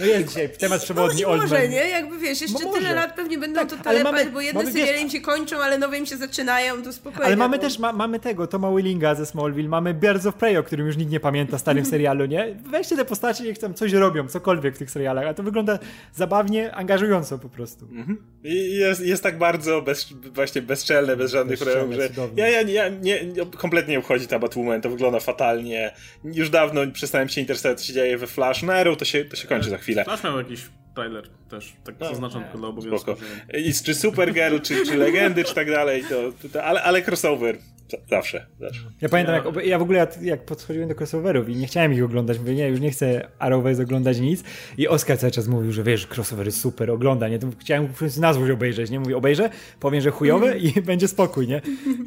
[0.00, 1.88] no jest dzisiaj temat przewodni no, Old może, nie?
[1.88, 4.72] Jakby wiesz, jeszcze no tyle lat pewnie będą tak, to telepać, mamy, bo jedne mamy,
[4.72, 7.26] seriale im się kończą, ale nowe im się zaczynają, to spokojnie.
[7.26, 7.62] Ale mamy bo...
[7.62, 10.96] też, ma, mamy tego, Toma Willinga ze Smallville, mamy Birds of Prey, o którym już
[10.96, 12.56] nikt nie pamięta, starym serialu, nie?
[12.70, 15.78] Weźcie te postacie, niech tam coś robią, cokolwiek w tych serialach, a to wygląda
[16.14, 17.84] zabawnie, angażująco po prostu.
[17.84, 18.18] Mhm.
[18.44, 22.62] I jest, jest tak bardzo bez, właśnie bez bezczelne, bez żadnych problemów, że ja, ja,
[22.62, 25.92] ja nie, nie, kompletnie nie obchodzi ta Batwoman, to wygląda fatalnie.
[26.24, 28.62] Już dawno przestałem się interesować, co się dzieje we Flash.
[28.62, 30.04] No Arrow to się, to się kończy za chwilę.
[30.04, 30.60] Flash miał jakiś
[30.94, 33.10] trailer też, tak No, zaznaczam tylko dla obowiązku.
[33.52, 37.56] Że- I, czy Supergirl, czy, czy Legendy, czy tak dalej, to, to, ale, ale crossover
[37.90, 38.46] za- zawsze.
[38.60, 38.80] zawsze.
[39.00, 41.92] Ja pamiętam, Ja- jak, ja w ogóle jak, jak podchodziłem do crossoverów i nie chciałem
[41.94, 44.44] ich oglądać, mówię, nie, już nie chcę Arrowverse oglądać nic
[44.78, 47.88] i Oskar cały czas mówił, że wiesz, crossover jest super, ogląda, nie, to chciałem
[48.20, 49.50] nazwę obejrzeć, nie, mówię, obejrzę,
[49.80, 51.60] powiem, że chujowe i będzie spokój, nie,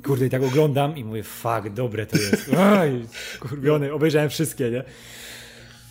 [0.06, 2.50] kurde, i tak oglądam i mówię, fuck, dobre to jest,
[2.80, 3.06] oj,
[3.40, 4.84] kurwiony, obejrzałem wszystkie, nie,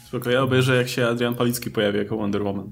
[0.09, 2.71] Spoko, ja obejrzę jak się Adrian Palicki pojawi jako Wonder Woman.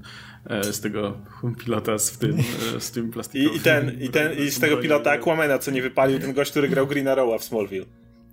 [0.49, 1.17] E, z tego
[1.65, 2.37] pilota z, tym,
[2.75, 3.53] e, z tym plastikowym.
[3.53, 6.51] I, i, ten, i, ten, I z tego pilota Aquamena, co nie wypalił, ten gość,
[6.51, 7.85] który grał Green Arrowa w Smallville.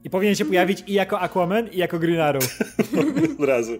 [0.04, 2.58] i powinien się pojawić i jako Aquaman i jako Green Arrow.
[3.38, 3.72] Od razu.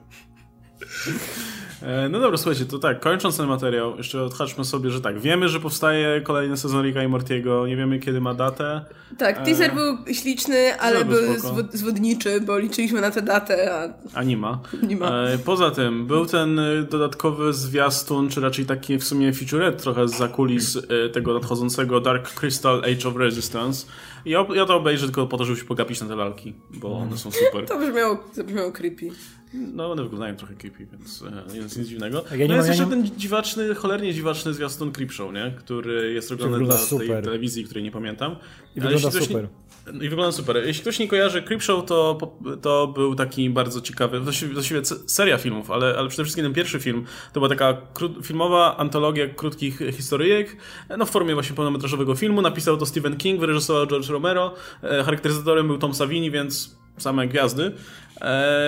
[1.84, 5.48] E, No dobra, słuchajcie, to tak, kończąc ten materiał, jeszcze odhaczmy sobie, że tak, wiemy,
[5.48, 8.84] że powstaje kolejny sezon Ricka i Mortiego, nie wiemy kiedy ma datę.
[9.18, 13.88] Tak, teaser był śliczny, ale był był zwod- zwodniczy, bo liczyliśmy na tę datę, a
[14.18, 14.60] A nie ma.
[14.88, 15.10] Nie ma.
[15.28, 20.08] E, Poza tym, był ten e, dodatkowy zwiastun, czy raczej taki w sumie featurette trochę
[20.08, 23.86] z zakulis e, tego nadchodzącego Dark Crystal Age of Resistance.
[24.24, 26.92] I ja, ja to obejrzę tylko po to, żeby się pogapić na te lalki, bo
[26.98, 27.66] one są super.
[27.68, 29.08] to brzmiało, to brzmiało creepy.
[29.54, 32.24] No, one wyglądają trochę creepy, więc e, nic, nic dziwnego.
[32.30, 35.52] Ja nie no jest mam- ja jeszcze nie- ten dziwaczny, cholernie dziwaczny zwiastun Creepshow, nie?
[35.58, 37.24] Który jest robiony dla tej super.
[37.24, 38.36] telewizji, której nie pamiętam.
[38.76, 39.42] I Ale wygląda super.
[39.42, 40.56] Nie, I wygląda super.
[40.66, 42.18] Jeśli ktoś nie kojarzy Creepshow, to,
[42.62, 47.04] to był taki bardzo ciekawy, właściwie, seria filmów, ale, ale przede wszystkim ten pierwszy film
[47.32, 47.76] to była taka
[48.22, 50.56] filmowa antologia krótkich historyjek,
[50.98, 52.42] no w formie właśnie pełnometrażowego filmu.
[52.42, 57.72] Napisał to Stephen King, wyreżyserował George Romero, e, charakteryzatorem był Tom Savini, więc same gwiazdy.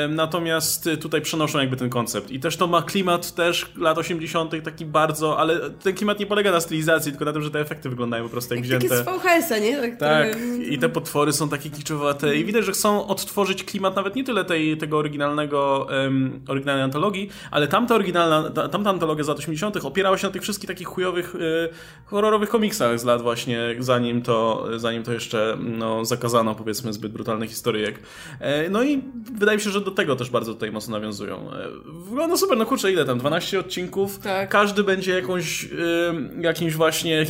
[0.09, 2.31] Natomiast tutaj przenoszą jakby ten koncept.
[2.31, 4.65] I też to ma klimat też lat 80.
[4.65, 7.89] taki bardzo, ale ten klimat nie polega na stylizacji, tylko na tym, że te efekty
[7.89, 8.97] wyglądają po prostu jak Takie wzięte.
[9.03, 9.77] z VHS-a, nie?
[9.77, 13.97] Tak, Tak, trochę- i te potwory są takie kiczowate i widać, że chcą odtworzyć klimat
[13.97, 19.25] nawet nie tyle tej, tego oryginalnego, um, oryginalnej antologii, ale tamta oryginalna, ta, tamta antologia
[19.25, 19.77] z lat 80.
[19.85, 21.69] opierała się na tych wszystkich takich chujowych, y,
[22.07, 27.49] horrorowych komiksach z lat właśnie, zanim to, zanim to jeszcze no, zakazano powiedzmy zbyt brutalnych
[27.51, 27.99] historyjek.
[28.41, 29.03] E, no i
[29.47, 31.51] wydaje mi się, że do tego też bardzo tutaj mocno nawiązują.
[32.09, 33.19] Wygląda super, no kurczę, ile tam?
[33.19, 34.19] 12 odcinków?
[34.19, 34.49] Tak.
[34.49, 35.69] Każdy będzie jakąś,
[36.41, 37.27] jakimś właśnie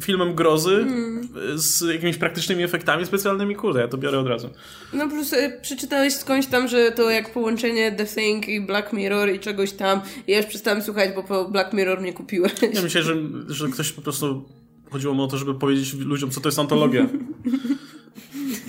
[0.00, 1.28] filmem grozy Mm.
[1.54, 3.54] z jakimiś praktycznymi efektami specjalnymi.
[3.54, 4.50] Kurde, ja to biorę od razu.
[4.92, 9.30] No plus e, przeczytałeś skądś tam, że to jak połączenie The Thing i Black Mirror
[9.34, 10.00] i czegoś tam.
[10.26, 12.52] Ja już przestałam słuchać, bo po Black Mirror mnie kupiłeś.
[12.74, 13.16] Ja myślę, że,
[13.48, 14.44] że ktoś po prostu
[14.90, 17.06] chodziło mu o to, żeby powiedzieć ludziom, co to jest antologia.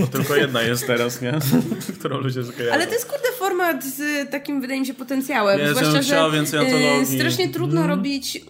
[0.07, 1.39] Tylko jedna jest teraz, nie?
[1.99, 2.73] Którą ludzie zakojarzą.
[2.73, 5.57] Ale to jest kurde format z takim, wydaje mi się, potencjałem.
[5.59, 7.17] Bym Zwłaszcza, że więcej e, antologii.
[7.19, 7.97] strasznie trudno Mhm.
[7.99, 8.41] robić.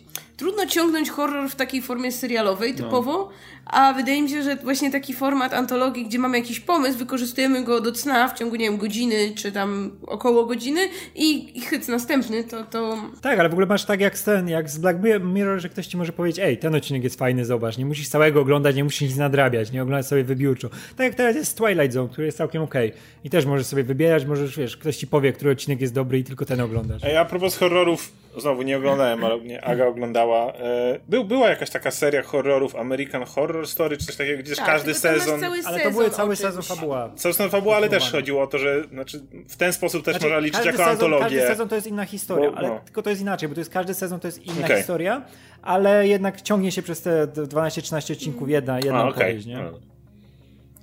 [0.42, 2.12] Trudno ciągnąć horror w takiej formie No.
[2.12, 3.30] serialowej typowo,
[3.66, 7.82] a wydaje mi się, że właśnie taki format antologii, gdzie mamy jakiś pomysł, wykorzystujemy go
[7.82, 10.82] do cna w ciągu, nie wiem, godziny czy tam około godziny
[11.16, 14.50] i, i hyc następny, to, to Tak, ale w ogóle masz tak jak z ten,
[14.50, 17.78] jak z Black Mirror, że ktoś ci może powiedzieć, ej, ten odcinek jest fajny, zobacz,
[17.78, 20.70] nie musisz całego oglądać, nie musisz nic nadrabiać, nie oglądać sobie wybiórczo.
[20.70, 22.92] Tak jak teraz jest Twilight Zone, który jest całkiem okej.
[23.24, 26.24] I też możesz sobie wybierać, możesz, wiesz, ktoś ci powie, który odcinek jest dobry i
[26.24, 27.04] tylko ten oglądasz.
[27.04, 30.31] Ej, a propos horrorów, znowu nie oglądałem, ale mnie Aga oglądała.
[30.38, 34.66] E, był, była jakaś taka seria horrorów, American Horror Story, czy coś takiego, gdzie tak,
[34.66, 35.40] każdy sezon...
[35.40, 37.12] Cały Ale sezon to były cały sezon fabuła.
[37.16, 38.22] Cały sezon fabuła, ale też Kontynuowane.
[38.22, 41.24] chodziło o to, że znaczy, w ten sposób też Znaczy, można liczyć jako sezon, antologię.
[41.24, 42.80] Każdy sezon to jest inna historia, Bo- ale no.
[42.86, 44.78] tylko to jest inaczej, bo to jest każdy sezon to jest inna Okej.
[44.78, 45.22] historia,
[45.62, 49.24] ale jednak ciągnie się przez te 12-13 odcinków jedna, jedna A, okej.
[49.24, 49.58] opowieść, nie?
[49.58, 49.91] No.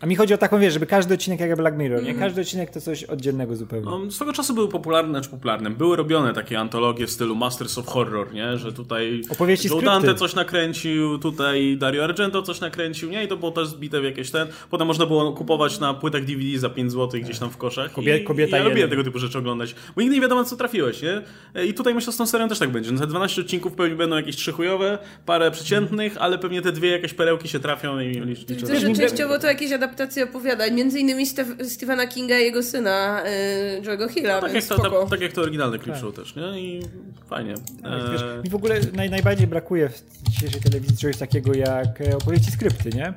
[0.01, 2.16] A mi chodzi o taką, wiesz, żeby każdy odcinek jak Black Mirror, Mhm.
[2.16, 2.22] nie?
[2.22, 3.84] Każdy odcinek to coś oddzielnego zupełnie.
[3.86, 5.70] No, swego czasu były popularne, czy popularne.
[5.70, 8.59] Były robione takie antologie w stylu Masters of Horror, nie?
[8.59, 9.80] Że tutaj Opowieści, Joe.
[9.82, 13.24] Dante coś nakręcił, tutaj Dario Argento coś nakręcił, nie?
[13.24, 14.49] I to było też zbite w jakieś ten.
[14.70, 17.92] Potem można było kupować na płytach DVD za 5 zł gdzieś tam w koszach.
[17.92, 18.90] Kobie- I, kobieta i ja jeden.
[18.90, 19.74] tego typu rzeczy oglądać.
[19.96, 21.22] Bo nigdy nie wiadomo, co trafiłeś, nie?
[21.64, 22.92] I tutaj myślę, że z tą serią też tak będzie.
[22.92, 26.88] No, te 12 odcinków pewnie będą jakieś trzy chujowe, parę przeciętnych, ale pewnie te dwie
[26.90, 28.44] jakieś perełki się trafią i liczę.
[28.96, 33.22] częściowo to jakieś adaptacje opowiadań, między innymi Stef- Stephena Kinga i jego syna,
[33.78, 35.01] y, Joe'ego Hilla, tak, jak więc to, spoko.
[35.01, 36.61] tak, tak jak to oryginalne Creepshow też, nie?
[36.61, 36.82] I
[37.28, 37.55] fajnie.
[37.82, 42.01] Tak, Wiesz, Eee, mi w ogóle naj, najbardziej brakuje w dzisiejszej telewizji czegoś takiego jak
[42.01, 43.14] e, opowieści skrypty, nie?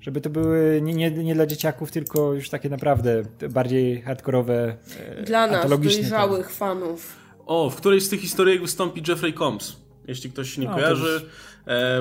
[0.00, 4.76] Żeby to były nie, nie, nie dla dzieciaków, tylko już takie naprawdę bardziej hardkorowe,
[5.18, 6.00] e, Dla nas, antologiczne.
[6.00, 7.16] dojrzałych fanów.
[7.46, 9.76] O, w którejś z tych historyjek wystąpi Jeffrey Combs.
[10.08, 11.26] Jeśli ktoś nie No, to kojarzy, już- E,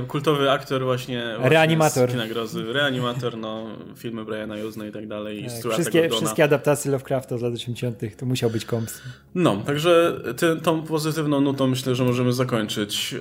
[0.08, 2.10] kultowy aktor właśnie, Reanimator.
[2.30, 2.74] grozy.
[2.74, 5.40] Reanimator, no, filmy Briana Yuzna i tak dalej.
[5.40, 6.20] I Tak, wszystkie, Gordona.
[6.22, 8.00] wszystkie adaptacje Lovecrafta z lat 80.
[8.18, 9.02] to musiał być komps.
[9.36, 13.16] No, także ty, tą pozytywną nutą myślę, że możemy zakończyć.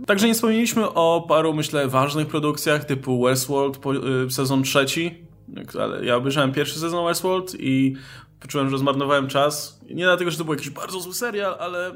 [0.00, 5.24] E, także nie wspomnieliśmy o paru, myślę, ważnych produkcjach typu Westworld po, e, sezon trzeci,
[5.80, 7.96] ale ja obejrzałem pierwszy sezon Westworld i
[8.40, 9.80] poczułem, że zmarnowałem czas.
[9.90, 11.94] Nie dlatego, że to był jakiś bardzo zły serial, ale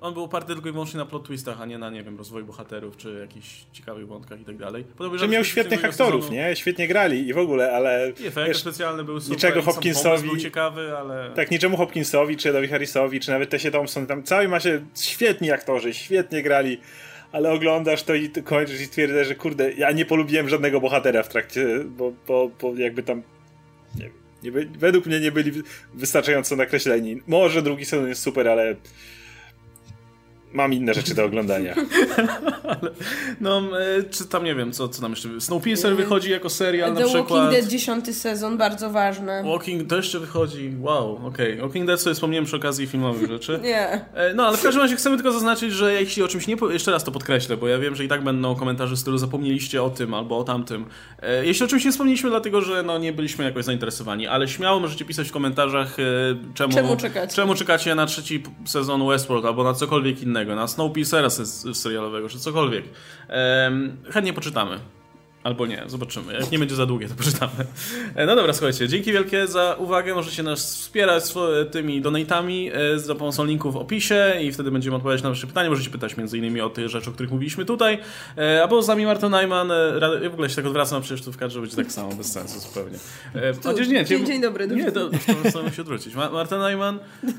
[0.00, 2.44] on był oparty tylko i wyłącznie na plot twistach, a nie na, nie wiem, rozwoju
[2.44, 4.84] bohaterów, czy jakichś ciekawych wątkach i tak dalej.
[5.14, 6.56] Że miał świetnych aktorów, nie?
[6.56, 8.12] Świetnie grali i w ogóle, ale...
[8.20, 9.36] I efekty wiesz, specjalne były super.
[9.36, 11.30] niczego Hopkinsowi- był ciekawy, ale...
[11.34, 15.94] Tak, niczemu Hopkinsowi, czy Edowi Harrisowi, czy nawet Tessie Thompson, tam całej masie świetni aktorzy,
[15.94, 16.80] świetnie grali,
[17.32, 21.28] ale oglądasz to i kończysz i stwierdzasz, że kurde, ja nie polubiłem żadnego bohatera w
[21.28, 23.22] trakcie, bo, bo, bo jakby tam,
[23.94, 25.52] nie wiem, nie by, według mnie nie byli
[25.94, 27.20] wystarczająco nakreśleni.
[27.26, 28.76] Może drugi sezon jest super, ale
[30.56, 31.74] mam inne rzeczy do oglądania.
[32.68, 32.90] Ale,
[33.40, 35.40] no, e, czy tam nie wiem, co, co tam jeszcze.
[35.40, 37.28] Snowpiercer wychodzi jako serial The na przykład.
[37.30, 39.42] Walking Dead dziesiąty sezon, bardzo ważne.
[39.46, 40.72] Walking to jeszcze wychodzi.
[40.80, 41.56] Wow, okej.
[41.56, 43.60] Walking Dead sobie wspomniałem przy okazji filmowych rzeczy.
[43.62, 43.88] Nie.
[44.14, 46.56] E, No, ale w każdym razie chcemy tylko zaznaczyć, że jeśli o czymś nie.
[46.56, 49.18] po- Jeszcze raz to podkreślę, bo ja wiem, że i tak będą komentarze z stylu
[49.18, 50.84] zapomnieliście o tym albo o tamtym.
[51.22, 54.80] E, Jeśli o czymś nie wspomnieliśmy, dlatego że no, nie byliśmy jakoś zainteresowani, ale śmiało
[54.80, 55.96] możecie pisać w komentarzach,
[56.54, 57.34] czemu, Czemu czekacie?
[57.34, 62.38] czemu czekacie na trzeci sezon Westworld albo na cokolwiek innego, na Snowpiercera se- serialowego, czy
[62.38, 62.84] cokolwiek.
[63.28, 64.78] Em, chętnie poczytamy.
[65.44, 66.32] Albo nie, zobaczymy.
[66.34, 67.52] Jak nie będzie za długie, to poczytamy.
[68.14, 70.14] E, No dobra, słuchajcie, dzięki wielkie za uwagę.
[70.14, 71.24] Możecie nas wspierać
[71.70, 75.70] tymi donatami e, za pomocą linku w opisie i wtedy będziemy odpowiadać na wasze pytania.
[75.70, 77.98] Możecie pytać innymi o tych rzeczy, o których mówiliśmy tutaj.
[78.38, 79.68] E, A było z nami Marta Najman.
[80.22, 82.60] Ja w ogóle się tak odwracam, przecież tu w kadrze będzie tak samo, bez sensu
[82.60, 82.98] zupełnie.
[83.64, 85.18] Chociaż nie, dzień- dzień dobry, Nie, to, to
[85.48, 86.14] chcemy się odwrócić.
[86.14, 86.98] Ma- Marta Najman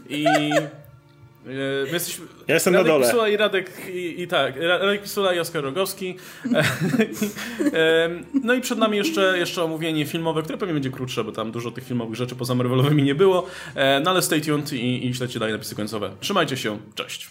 [0.10, 0.26] i...
[1.48, 3.06] e, My jesteśmy, Ja jestem na Radek dole.
[3.06, 6.16] Pisula i Radek i, i tak, Ra- Radek Pisula i Oskar Rogowski.
[7.74, 11.52] Em, no i przed nami jeszcze, jeszcze omówienie filmowe, które pewnie będzie krótsze, bo tam
[11.52, 13.48] dużo tych filmowych rzeczy poza Marvelowymi nie było.
[13.76, 16.12] E, No ale stay tuned i, i śledźcie dalej napisy końcowe.
[16.20, 17.30] Trzymajcie się, cześć.